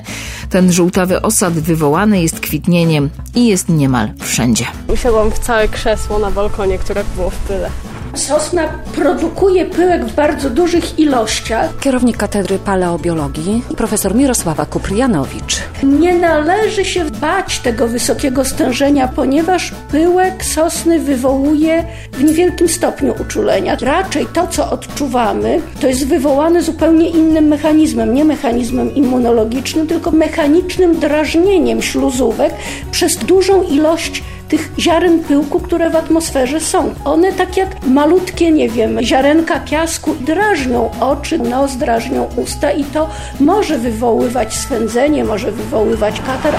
Ten 0.50 0.72
żółtawy 0.72 1.22
osad 1.22 1.52
wywołany 1.52 2.22
jest 2.22 2.40
kwitnieniem 2.40 3.10
i 3.34 3.46
jest 3.46 3.68
niemal 3.68 4.10
wszędzie. 4.18 4.64
Usiadłam 4.88 5.30
w 5.30 5.38
całe 5.38 5.68
krzesło 5.68 6.18
na 6.18 6.30
balkonie, 6.30 6.78
które 6.78 7.04
było 7.16 7.30
w 7.30 7.36
pyle. 7.36 7.70
Sosna 8.18 8.68
produkuje 8.94 9.64
pyłek 9.64 10.04
w 10.04 10.14
bardzo 10.14 10.50
dużych 10.50 10.98
ilościach. 10.98 11.78
Kierownik 11.80 12.16
Katedry 12.16 12.58
Paleobiologii, 12.58 13.62
profesor 13.76 14.14
Mirosława 14.14 14.66
Kuprianowicz. 14.66 15.56
Nie 15.82 16.14
należy 16.14 16.84
się 16.84 17.04
bać 17.04 17.58
tego 17.58 17.88
wysokiego 17.88 18.44
stężenia, 18.44 19.08
ponieważ 19.08 19.72
pyłek 19.90 20.44
sosny 20.44 20.98
wywołuje 20.98 21.84
w 22.12 22.24
niewielkim 22.24 22.68
stopniu 22.68 23.14
uczulenia. 23.20 23.76
Raczej 23.80 24.26
to, 24.26 24.46
co 24.46 24.70
odczuwamy, 24.70 25.60
to 25.80 25.86
jest 25.86 26.06
wywołane 26.06 26.62
zupełnie 26.62 27.08
innym 27.08 27.44
mechanizmem, 27.44 28.14
nie 28.14 28.24
mechanizmem 28.24 28.94
immunologicznym, 28.94 29.86
tylko 29.86 30.10
mechanicznym 30.10 30.98
drażnieniem 30.98 31.82
śluzówek 31.82 32.54
przez 32.90 33.16
dużą 33.16 33.62
ilość 33.62 34.22
tych 34.48 34.70
ziaren 34.78 35.20
pyłku, 35.24 35.60
które 35.60 35.90
w 35.90 35.96
atmosferze 35.96 36.60
są. 36.60 36.94
One 37.04 37.32
tak 37.32 37.56
jak 37.56 37.86
malutkie, 37.86 38.50
nie 38.50 38.68
wiem, 38.68 38.98
ziarenka 39.02 39.60
piasku 39.60 40.14
drażnią 40.14 40.90
oczy, 41.00 41.38
nos, 41.38 41.76
drażnią 41.76 42.28
usta 42.36 42.70
i 42.70 42.84
to 42.84 43.10
może 43.40 43.78
wywoływać 43.78 44.54
swędzenie, 44.54 45.24
może 45.24 45.52
wywoływać 45.52 46.20
katar. 46.20 46.54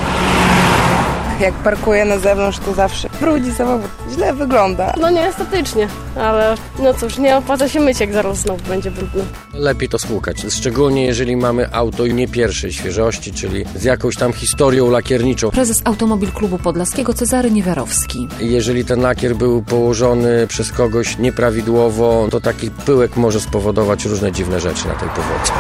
Jak 1.40 1.54
parkuję 1.54 2.06
na 2.06 2.18
zewnątrz, 2.18 2.60
to 2.60 2.74
zawsze 2.74 3.10
brudzi 3.22 3.52
samochód. 3.52 3.92
Źle 4.12 4.34
wygląda. 4.34 4.94
No 5.02 5.10
nie 5.10 5.28
estetycznie, 5.28 5.88
ale 6.16 6.56
no 6.80 6.94
cóż, 6.94 7.18
nie 7.18 7.38
opłaca 7.38 7.70
się 7.70 7.80
myć, 7.80 8.00
jak 8.00 8.14
zaraz 8.14 8.38
znowu 8.38 8.64
będzie 8.70 8.92
brudno. 8.92 9.24
Lepiej 9.54 9.90
to 9.90 10.00
spłukać, 10.00 10.46
szczególnie 10.50 11.06
jeżeli 11.06 11.36
mamy 11.36 11.74
auto 11.74 12.08
nie 12.08 12.28
pierwszej 12.28 12.74
świeżości, 12.74 13.34
czyli 13.34 13.66
z 13.76 13.84
jakąś 13.84 14.16
tam 14.16 14.34
historią 14.34 14.90
lakierniczą. 14.90 15.52
Prezes 15.52 15.82
Automobil 15.86 16.32
Klubu 16.32 16.58
Podlaskiego 16.58 17.14
Cezary 17.14 17.52
Niewiarowski. 17.52 18.28
Jeżeli 18.40 18.86
ten 18.86 19.02
lakier 19.02 19.36
był 19.36 19.62
położony 19.62 20.48
przez 20.48 20.72
kogoś 20.72 21.18
nieprawidłowo, 21.18 22.28
to 22.32 22.42
taki 22.42 22.72
pyłek 22.72 23.18
może 23.18 23.40
spowodować 23.40 24.06
różne 24.06 24.32
dziwne 24.32 24.60
rzeczy 24.60 24.88
na 24.88 24.94
tej 24.94 25.10
powodzi. 25.10 25.52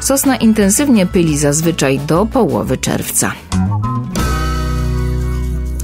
Sosna 0.00 0.36
intensywnie 0.36 1.06
pyli 1.06 1.38
zazwyczaj 1.38 1.98
do 1.98 2.26
połowy 2.26 2.76
czerwca. 2.76 3.32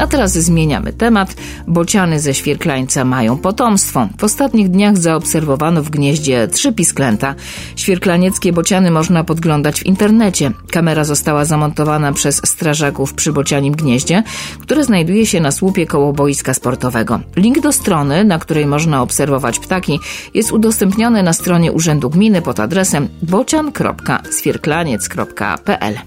A 0.02 0.06
teraz 0.06 0.32
zmieniamy 0.32 0.92
temat. 0.92 1.34
Bociany 1.66 2.20
ze 2.20 2.34
świerklańca 2.34 3.04
mają 3.04 3.38
potomstwo. 3.38 4.08
W 4.18 4.24
ostatnich 4.24 4.68
dniach 4.68 4.96
zaobserwowano 4.96 5.82
w 5.82 5.90
gnieździe 5.90 6.48
trzy 6.48 6.72
pisklęta. 6.72 7.34
Świerklanieckie 7.76 8.52
bociany 8.52 8.90
można 8.90 9.24
podglądać 9.24 9.80
w 9.80 9.86
internecie. 9.86 10.50
Kamera 10.70 11.04
została 11.04 11.44
zamontowana 11.44 12.12
przez 12.12 12.40
strażaków 12.44 13.14
przy 13.14 13.32
bocianim 13.32 13.76
gnieździe, 13.76 14.22
które 14.60 14.84
znajduje 14.84 15.26
się 15.26 15.40
na 15.40 15.50
słupie 15.50 15.86
koło 15.86 16.12
boiska 16.12 16.54
sportowego. 16.54 17.20
Link 17.36 17.60
do 17.60 17.72
strony, 17.72 18.24
na 18.24 18.38
której 18.38 18.66
można 18.66 19.02
obserwować 19.02 19.58
ptaki, 19.58 20.00
jest 20.34 20.52
udostępniony 20.52 21.22
na 21.22 21.32
stronie 21.32 21.72
Urzędu 21.72 22.10
Gminy 22.10 22.42
pod 22.42 22.60
adresem 22.60 23.08
bocian.swierklaniec.pl. 23.22 25.98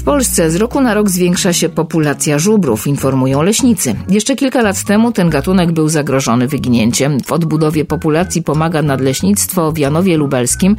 W 0.00 0.02
Polsce 0.02 0.50
z 0.50 0.56
roku 0.56 0.80
na 0.80 0.94
rok 0.94 1.10
zwiększa 1.10 1.52
się 1.52 1.68
populacja 1.68 2.38
żubrów, 2.38 2.86
informują 2.86 3.42
leśnicy. 3.42 3.94
Jeszcze 4.08 4.36
kilka 4.36 4.62
lat 4.62 4.84
temu 4.84 5.12
ten 5.12 5.30
gatunek 5.30 5.72
był 5.72 5.88
zagrożony 5.88 6.48
wyginięciem. 6.48 7.20
W 7.20 7.32
odbudowie 7.32 7.84
populacji 7.84 8.42
pomaga 8.42 8.82
nadleśnictwo 8.82 9.72
w 9.72 9.78
Janowie 9.78 10.16
Lubelskim, 10.16 10.76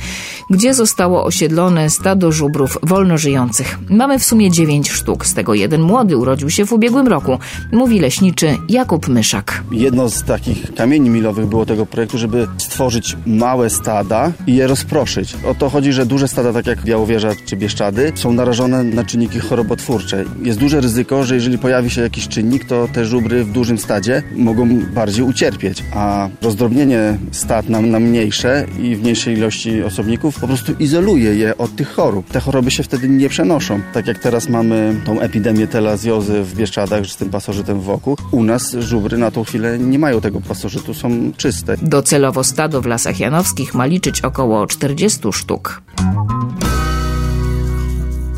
gdzie 0.50 0.74
zostało 0.74 1.24
osiedlone 1.24 1.90
stado 1.90 2.32
żubrów 2.32 2.78
wolnożyjących. 2.84 3.80
Mamy 3.90 4.20
w 4.20 4.26
sumie 4.26 4.52
dziewięć 4.52 4.92
sztuk, 4.92 5.26
z 5.26 5.34
tego 5.34 5.54
jeden 5.54 5.82
młody 5.82 6.18
urodził 6.18 6.50
się 6.50 6.66
w 6.66 6.74
ubiegłym 6.74 7.08
roku, 7.08 7.40
mówi 7.72 8.00
leśniczy 8.00 8.58
Jakub 8.70 9.08
Myszak. 9.08 9.64
Jedno 9.72 10.10
z 10.10 10.24
takich 10.24 10.74
kamieni 10.76 11.10
milowych 11.10 11.46
było 11.46 11.66
tego 11.66 11.86
projektu, 11.86 12.18
żeby 12.18 12.48
stworzyć 12.58 13.18
małe 13.26 13.70
stada 13.70 14.32
i 14.48 14.56
je 14.56 14.68
rozproszyć. 14.68 15.36
O 15.48 15.56
to 15.56 15.70
chodzi, 15.70 15.94
że 15.94 16.06
duże 16.06 16.28
stada, 16.28 16.54
tak 16.54 16.68
jak 16.68 16.84
Białowieża 16.84 17.30
czy 17.46 17.58
Bieszczady, 17.58 18.12
są 18.16 18.34
narażone 18.34 18.84
na 18.84 19.04
czynniki 19.12 19.40
chorobotwórcze. 19.40 20.26
Jest 20.44 20.60
duże 20.60 20.82
ryzyko, 20.82 21.24
że 21.24 21.36
jeżeli 21.36 21.58
pojawi 21.58 21.90
się 21.90 22.02
jakiś 22.02 22.28
czynnik, 22.28 22.66
to 22.66 22.88
te 22.94 23.06
żubry 23.06 23.44
w 23.44 23.52
dużym 23.52 23.78
stadzie 23.78 24.24
mogą 24.36 24.80
bardziej 24.86 25.26
ucierpieć, 25.26 25.84
a 25.94 26.30
rozdrobnienie 26.42 27.18
stad 27.32 27.70
na, 27.70 27.82
na 27.82 28.00
mniejsze 28.00 28.66
i 28.80 28.96
w 28.96 29.02
mniejszej 29.02 29.38
ilości 29.38 29.84
osobników 29.84 30.40
po 30.40 30.48
prostu 30.48 30.74
izoluje 30.80 31.36
je 31.36 31.58
od 31.58 31.76
tych 31.76 31.90
chorób. 31.94 32.30
Te 32.30 32.40
choroby 32.40 32.72
się 32.72 32.84
wtedy 32.84 33.10
nie 33.10 33.30
przenoszą. 33.30 33.82
Tak 33.94 34.08
jak 34.08 34.20
teraz 34.20 34.50
mamy 34.50 34.96
tą 35.06 35.20
epidemię 35.20 35.68
telazjozy 35.68 36.44
w 36.44 36.56
Bieszczadach 36.56 37.06
z 37.06 37.16
tym 37.16 37.30
pasożytem 37.30 37.82
wokół, 37.82 38.18
u 38.32 38.44
nas 38.44 38.76
żubry 38.80 39.18
na 39.18 39.32
tą 39.32 39.44
chwilę 39.44 39.80
nie 39.80 40.00
mają 40.00 40.22
tego 40.22 40.42
pasożytu, 40.42 40.94
są 40.94 41.32
czyste. 41.38 41.76
Docelowo 41.82 42.44
stado 42.44 42.82
w 42.82 42.86
Lasach 42.86 43.20
Janowskich 43.20 43.74
ma 43.74 43.86
liczyć 43.86 44.22
około 44.22 44.68
40 44.68 45.20
sztuk. 45.34 45.82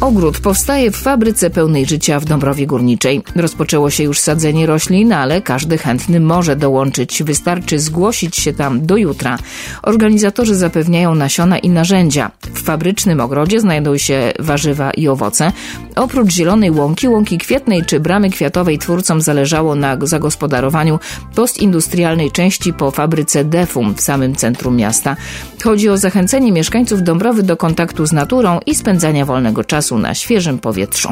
Ogród 0.04 0.40
powstaje 0.40 0.92
w 0.92 0.98
fabryce 0.98 1.50
pełnej 1.50 1.86
życia 1.86 2.20
w 2.20 2.26
Dąbrowie 2.26 2.68
Górniczej. 2.68 3.22
Rozpoczęło 3.36 3.90
się 3.90 4.04
już 4.04 4.20
sadzenie 4.20 4.66
roślin, 4.66 5.14
ale 5.14 5.42
każdy 5.42 5.78
chętny 5.78 6.20
może 6.20 6.56
dołączyć. 6.56 7.24
Wystarczy 7.24 7.80
zgłosić 7.80 8.36
się 8.36 8.54
tam 8.54 8.86
do 8.86 8.98
jutra. 8.98 9.38
Organizatorzy 9.84 10.56
zapewniają 10.56 11.16
nasiona 11.16 11.60
i 11.60 11.70
narzędzia. 11.70 12.32
W 12.54 12.62
fabrycznym 12.62 13.20
ogrodzie 13.20 13.60
znajdą 13.60 13.98
się 13.98 14.34
warzywa 14.40 14.92
i 14.92 15.08
owoce. 15.08 15.52
Oprócz 15.96 16.32
zielonej 16.32 16.72
łąki, 16.72 17.08
łąki 17.08 17.38
kwietnej 17.38 17.86
czy 17.86 18.00
bramy 18.00 18.30
kwiatowej 18.30 18.80
twórcom 18.80 19.22
zależało 19.22 19.76
na 19.76 19.98
zagospodarowaniu 20.02 21.00
postindustrialnej 21.36 22.32
części 22.32 22.74
po 22.74 22.92
fabryce 22.92 23.46
Defum 23.46 23.96
w 23.96 24.02
samym 24.02 24.36
centrum 24.36 24.76
miasta. 24.76 25.16
Chodzi 25.64 25.90
o 25.90 25.98
zachęcenie 25.98 26.52
mieszkańców 26.52 27.04
Dąbrowy 27.04 27.44
do 27.44 27.58
kontaktu 27.58 28.06
z 28.06 28.12
naturą 28.12 28.60
i 28.66 28.76
spędzania 28.76 29.26
wolnego 29.26 29.64
czasu 29.64 29.93
na 29.98 30.16
świeżym 30.16 30.60
powietrzu. 30.60 31.10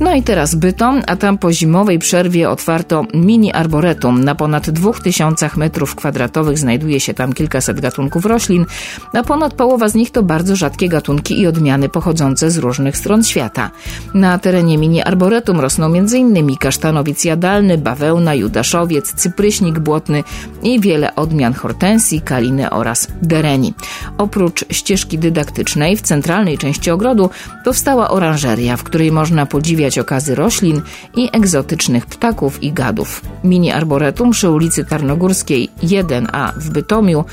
No 0.00 0.14
i 0.14 0.22
teraz 0.22 0.54
Bytom, 0.54 1.02
a 1.06 1.16
tam 1.16 1.38
po 1.38 1.52
zimowej 1.52 1.98
przerwie 1.98 2.50
otwarto 2.50 3.04
mini 3.14 3.52
arboretum. 3.52 4.24
Na 4.24 4.34
ponad 4.34 4.70
2000 4.70 5.50
metrów 5.56 5.94
kwadratowych 5.94 6.58
znajduje 6.58 7.00
się 7.00 7.14
tam 7.14 7.32
kilkaset 7.32 7.80
gatunków 7.80 8.26
roślin, 8.26 8.66
a 9.12 9.22
ponad 9.22 9.54
połowa 9.54 9.88
z 9.88 9.94
nich 9.94 10.10
to 10.10 10.22
bardzo 10.22 10.56
rzadkie 10.56 10.88
gatunki 10.88 11.40
i 11.40 11.46
odmiany 11.46 11.88
pochodzące 11.88 12.50
z 12.50 12.58
różnych 12.58 12.96
stron 12.96 13.24
świata. 13.24 13.70
Na 14.14 14.38
terenie 14.38 14.78
mini 14.78 15.02
arboretum 15.02 15.60
rosną 15.60 15.86
m.in. 15.86 16.56
kasztanowiec 16.56 17.24
jadalny, 17.24 17.78
bawełna, 17.78 18.34
judaszowiec, 18.34 19.14
cypryśnik 19.14 19.78
błotny 19.78 20.24
i 20.62 20.80
wiele 20.80 21.14
odmian 21.14 21.54
hortensji, 21.54 22.20
kaliny 22.20 22.70
oraz 22.70 23.08
dereni. 23.22 23.74
Oprócz 24.18 24.64
ścieżki 24.70 25.18
dydaktycznej 25.18 25.96
w 25.96 26.02
centralnej 26.02 26.58
części 26.58 26.90
ogrodu 26.90 27.30
powstała 27.64 28.10
oranżeria, 28.10 28.76
w 28.76 28.82
której 28.82 29.12
można 29.12 29.46
podziwiać 29.46 29.87
okazy 29.96 30.34
roślin 30.34 30.82
i 31.16 31.28
egzotycznych 31.32 32.06
ptaków 32.06 32.62
i 32.62 32.72
gadów. 32.72 33.22
Mini 33.44 33.72
arboretum 33.72 34.30
przy 34.30 34.50
ulicy 34.50 34.84
Tarnogórskiej 34.84 35.70
1A 35.82 36.52
w 36.56 36.70
Bytomiu 36.70 37.24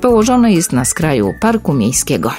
położone 0.00 0.52
jest 0.52 0.72
na 0.72 0.84
skraju 0.84 1.34
Parku 1.40 1.72
Miejskiego. 1.72 2.32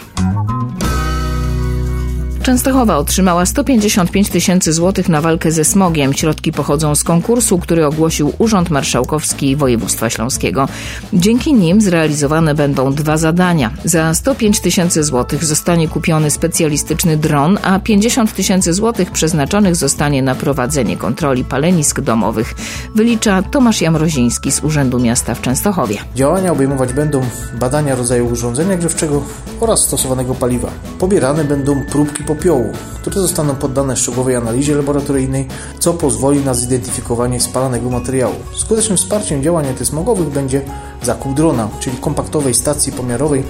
Częstochowa 2.43 2.97
otrzymała 2.97 3.45
155 3.45 4.29
tysięcy 4.29 4.73
złotych 4.73 5.09
na 5.09 5.21
walkę 5.21 5.51
ze 5.51 5.63
smogiem. 5.65 6.13
Środki 6.13 6.51
pochodzą 6.51 6.95
z 6.95 7.03
konkursu, 7.03 7.59
który 7.59 7.85
ogłosił 7.85 8.33
Urząd 8.37 8.69
Marszałkowski 8.69 9.55
Województwa 9.55 10.09
Śląskiego. 10.09 10.67
Dzięki 11.13 11.53
nim 11.53 11.81
zrealizowane 11.81 12.55
będą 12.55 12.93
dwa 12.93 13.17
zadania. 13.17 13.71
Za 13.85 14.13
105 14.13 14.59
tysięcy 14.59 15.03
złotych 15.03 15.45
zostanie 15.45 15.87
kupiony 15.87 16.31
specjalistyczny 16.31 17.17
dron, 17.17 17.59
a 17.63 17.79
50 17.79 18.33
tysięcy 18.33 18.73
złotych 18.73 19.11
przeznaczonych 19.11 19.75
zostanie 19.75 20.21
na 20.21 20.35
prowadzenie 20.35 20.97
kontroli 20.97 21.43
palenisk 21.43 22.01
domowych. 22.01 22.55
Wylicza 22.95 23.41
Tomasz 23.43 23.81
Jamroziński 23.81 24.51
z 24.51 24.63
Urzędu 24.63 24.99
Miasta 24.99 25.35
w 25.35 25.41
Częstochowie. 25.41 25.97
Działania 26.15 26.51
obejmować 26.51 26.93
będą 26.93 27.21
badania 27.59 27.95
rodzaju 27.95 28.27
urządzenia 28.27 28.77
grzewczego 28.77 29.23
oraz 29.59 29.79
stosowanego 29.79 30.35
paliwa. 30.35 30.71
Pobierane 30.99 31.43
będą 31.43 31.85
próbki 31.91 32.23
popiołu, 32.35 32.71
które 33.01 33.21
zostaną 33.21 33.55
poddane 33.55 33.97
szczegółowej 33.97 34.35
analizie 34.35 34.75
laboratoryjnej, 34.75 35.47
co 35.79 35.93
pozwoli 35.93 36.39
na 36.39 36.53
zidentyfikowanie 36.53 37.41
spalanego 37.41 37.89
materiału. 37.89 38.35
Skutecznym 38.55 38.97
wsparciem 38.97 39.43
działań 39.43 39.67
antysmogowych 39.67 40.29
będzie 40.29 40.61
zakup 41.03 41.33
drona, 41.33 41.69
czyli 41.79 41.97
kompaktowej 41.97 42.53
stacji 42.53 42.91
pomiarowej, 42.91 43.43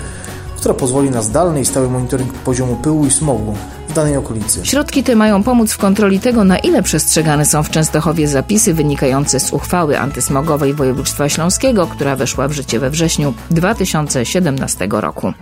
która 0.57 0.73
pozwoli 0.73 1.09
na 1.09 1.21
zdalny 1.21 1.61
i 1.61 1.65
stały 1.65 1.89
monitoring 1.89 2.33
poziomu 2.33 2.75
pyłu 2.75 3.05
i 3.05 3.11
smogu 3.11 3.55
w 3.89 3.93
danej 3.93 4.17
okolicy. 4.17 4.65
Środki 4.65 5.03
te 5.03 5.15
mają 5.15 5.43
pomóc 5.43 5.71
w 5.71 5.77
kontroli 5.77 6.19
tego, 6.19 6.43
na 6.43 6.57
ile 6.57 6.83
przestrzegane 6.83 7.45
są 7.45 7.63
w 7.63 7.69
Częstochowie 7.69 8.27
zapisy 8.27 8.73
wynikające 8.73 9.39
z 9.39 9.53
uchwały 9.53 9.99
antysmogowej 9.99 10.73
województwa 10.73 11.29
śląskiego, 11.29 11.87
która 11.87 12.15
weszła 12.15 12.47
w 12.47 12.51
życie 12.51 12.79
we 12.79 12.89
wrześniu 12.89 13.33
2017 13.51 14.87
roku. 14.91 15.33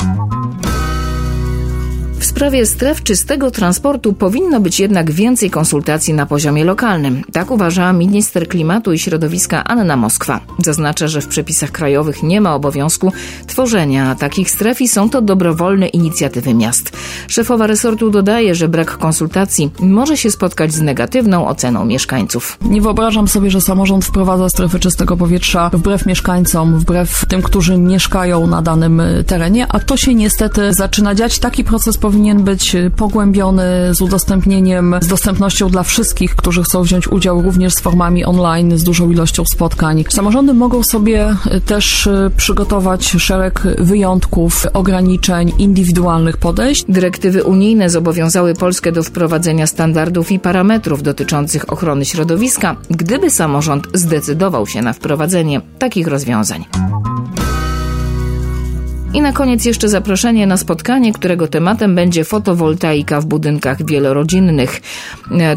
Sprawie 2.41 2.65
stref 2.65 3.03
czystego 3.03 3.51
transportu 3.51 4.13
powinno 4.13 4.59
być 4.59 4.79
jednak 4.79 5.11
więcej 5.11 5.49
konsultacji 5.49 6.13
na 6.13 6.25
poziomie 6.25 6.65
lokalnym. 6.65 7.21
Tak 7.33 7.51
uważa 7.51 7.93
minister 7.93 8.47
klimatu 8.47 8.93
i 8.93 8.99
środowiska 8.99 9.63
Anna 9.63 9.97
Moskwa. 9.97 10.39
Zaznacza, 10.65 11.07
że 11.07 11.21
w 11.21 11.27
przepisach 11.27 11.71
krajowych 11.71 12.23
nie 12.23 12.41
ma 12.41 12.55
obowiązku 12.55 13.11
tworzenia 13.47 14.15
takich 14.15 14.51
stref 14.51 14.81
i 14.81 14.87
są 14.87 15.09
to 15.09 15.21
dobrowolne 15.21 15.87
inicjatywy 15.87 16.53
miast. 16.53 16.97
Szefowa 17.27 17.67
resortu 17.67 18.09
dodaje, 18.09 18.55
że 18.55 18.67
brak 18.67 18.97
konsultacji 18.97 19.71
może 19.79 20.17
się 20.17 20.31
spotkać 20.31 20.73
z 20.73 20.81
negatywną 20.81 21.47
oceną 21.47 21.85
mieszkańców. 21.85 22.57
Nie 22.61 22.81
wyobrażam 22.81 23.27
sobie, 23.27 23.51
że 23.51 23.61
samorząd 23.61 24.05
wprowadza 24.05 24.49
strefy 24.49 24.79
czystego 24.79 25.17
powietrza 25.17 25.69
wbrew 25.73 26.05
mieszkańcom, 26.05 26.79
wbrew 26.79 27.25
tym, 27.27 27.41
którzy 27.41 27.77
mieszkają 27.77 28.47
na 28.47 28.61
danym 28.61 29.01
terenie, 29.27 29.67
a 29.69 29.79
to 29.79 29.97
się 29.97 30.13
niestety 30.13 30.73
zaczyna 30.73 31.15
dziać. 31.15 31.39
Taki 31.39 31.63
proces 31.63 31.97
powinien 31.97 32.30
być 32.39 32.75
pogłębiony 32.97 33.63
z 33.91 34.01
udostępnieniem, 34.01 34.95
z 35.01 35.07
dostępnością 35.07 35.69
dla 35.69 35.83
wszystkich, 35.83 36.35
którzy 36.35 36.63
chcą 36.63 36.83
wziąć 36.83 37.07
udział 37.07 37.41
również 37.41 37.73
z 37.73 37.79
formami 37.79 38.25
online, 38.25 38.77
z 38.77 38.83
dużą 38.83 39.09
ilością 39.11 39.45
spotkań. 39.45 40.03
Samorządy 40.09 40.53
mogą 40.53 40.83
sobie 40.83 41.35
też 41.65 42.09
przygotować 42.37 43.05
szereg 43.05 43.63
wyjątków, 43.79 44.67
ograniczeń, 44.73 45.51
indywidualnych 45.57 46.37
podejść. 46.37 46.85
Dyrektywy 46.89 47.43
unijne 47.43 47.89
zobowiązały 47.89 48.55
Polskę 48.55 48.91
do 48.91 49.03
wprowadzenia 49.03 49.67
standardów 49.67 50.31
i 50.31 50.39
parametrów 50.39 51.03
dotyczących 51.03 51.73
ochrony 51.73 52.05
środowiska, 52.05 52.75
gdyby 52.89 53.29
samorząd 53.29 53.87
zdecydował 53.93 54.67
się 54.67 54.81
na 54.81 54.93
wprowadzenie 54.93 55.61
takich 55.79 56.07
rozwiązań. 56.07 56.65
I 59.13 59.21
na 59.21 59.33
koniec 59.33 59.65
jeszcze 59.65 59.89
zaproszenie 59.89 60.47
na 60.47 60.57
spotkanie, 60.57 61.13
którego 61.13 61.47
tematem 61.47 61.95
będzie 61.95 62.23
fotowoltaika 62.23 63.21
w 63.21 63.25
budynkach 63.25 63.85
wielorodzinnych. 63.85 64.81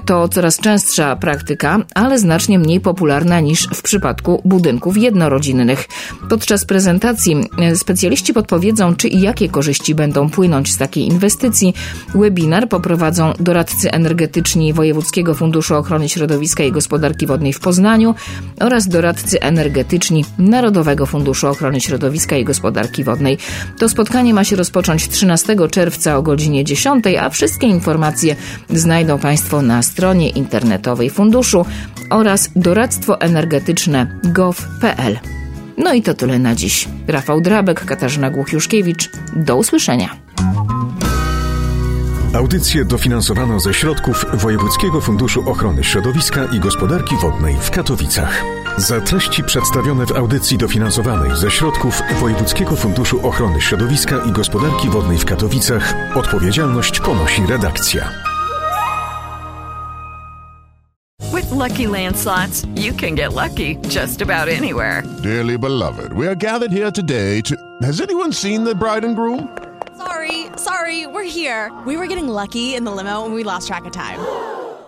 To 0.07 0.29
coraz 0.29 0.61
częstsza 0.61 1.17
praktyka, 1.17 1.79
ale 1.95 2.19
znacznie 2.19 2.59
mniej 2.59 2.81
popularna 2.81 3.41
niż 3.41 3.69
w 3.75 3.83
przypadku 3.83 4.43
budynków 4.45 4.97
jednorodzinnych. 4.97 5.89
Podczas 6.29 6.65
prezentacji 6.65 7.37
specjaliści 7.75 8.35
podpowiedzą, 8.35 8.97
czy 8.97 9.09
i 9.09 9.21
jakie 9.21 9.49
korzyści 9.49 9.95
będą 9.95 10.31
płynąć 10.31 10.73
z 10.73 10.77
takiej 10.77 11.07
inwestycji. 11.07 11.75
Webinar 12.15 12.69
poprowadzą 12.69 13.33
doradcy 13.41 13.93
energetyczni 13.93 14.73
Wojewódzkiego 14.73 15.35
Funduszu 15.35 15.75
Ochrony 15.75 16.09
Środowiska 16.09 16.65
i 16.65 16.73
Gospodarki 16.73 17.27
Wodnej 17.27 17.53
w 17.53 17.61
Poznaniu 17.61 18.15
oraz 18.61 18.89
doradcy 18.89 19.41
energetyczni 19.41 20.25
Narodowego 20.39 21.07
Funduszu 21.07 21.49
Ochrony 21.49 21.81
Środowiska 21.81 22.37
i 22.37 22.45
Gospodarki 22.45 23.05
Wodnej. 23.05 23.39
To 23.79 23.89
spotkanie 23.89 24.35
ma 24.35 24.45
się 24.45 24.57
rozpocząć 24.57 25.09
13 25.09 25.57
czerwca 25.71 26.17
o 26.17 26.23
godzinie 26.23 26.65
10, 26.65 27.05
a 27.21 27.31
wszystkie 27.31 27.67
informacje 27.67 28.37
znajdą 28.71 29.19
Państwo 29.19 29.63
na 29.63 29.83
stronie 29.83 30.31
internetowej 30.31 31.11
funduszu 31.11 31.67
oraz 32.11 32.51
doradztwo 32.57 33.21
energetyczne 33.21 34.21
gov.pl. 34.25 35.19
No 35.79 35.93
i 35.93 36.03
to 36.03 36.15
tyle 36.15 36.39
na 36.39 36.55
dziś. 36.55 36.89
Rafał 37.07 37.41
Drabek, 37.41 37.85
Katarzyna 37.85 38.31
Głuchiuszkiewicz. 38.31 39.11
Do 39.37 39.57
usłyszenia. 39.57 40.17
Audycję 42.35 42.85
dofinansowano 42.85 43.61
ze 43.61 43.75
środków 43.75 44.27
Wojewódzkiego 44.33 45.01
Funduszu 45.01 45.51
Ochrony 45.51 45.85
Środowiska 45.85 46.45
i 46.45 46.61
Gospodarki 46.61 47.17
Wodnej 47.17 47.57
w 47.61 47.71
Katowicach. 47.71 48.64
Za 48.77 49.01
treści 49.01 49.45
przedstawione 49.45 50.07
w 50.07 50.13
audycji 50.13 50.59
dofinansowanej 50.59 51.37
ze 51.37 51.51
środków 51.51 52.03
Wojewódzkiego 52.21 52.77
Funduszu 52.77 53.29
Ochrony 53.29 53.61
Środowiska 53.61 54.17
i 54.29 54.33
Gospodarki 54.33 54.89
Wodnej 54.89 55.19
w 55.19 55.25
Katowicach 55.25 55.95
odpowiedzialność 56.15 57.01
ponosi 57.01 57.47
redakcja. 57.47 58.11
With 61.35 61.53
Lucky 61.53 61.87
Land 61.87 62.19
slots, 62.19 62.65
you 62.77 62.95
can 63.01 63.15
get 63.15 63.33
lucky 63.33 63.79
just 63.89 64.23
about 64.23 64.49
anywhere. 64.49 65.03
Dearly 65.23 65.59
beloved, 65.59 66.13
we 66.13 66.27
are 66.27 66.37
gathered 66.37 66.73
here 66.73 66.93
today 66.93 67.43
to. 67.43 67.55
Has 67.83 68.01
anyone 68.01 68.33
seen 68.33 68.65
the 68.65 68.75
bride 68.75 69.07
and 69.07 69.17
groom? 69.17 69.49
Sorry, 69.99 70.47
sorry, 70.57 71.07
we're 71.07 71.31
here. 71.31 71.71
We 71.87 71.97
were 71.97 72.07
getting 72.07 72.29
lucky 72.29 72.75
in 72.75 72.85
the 72.85 72.93
limo 72.93 73.25
and 73.25 73.35
we 73.35 73.45
lost 73.45 73.69
track 73.69 73.85
of 73.85 73.93
time. 73.93 74.19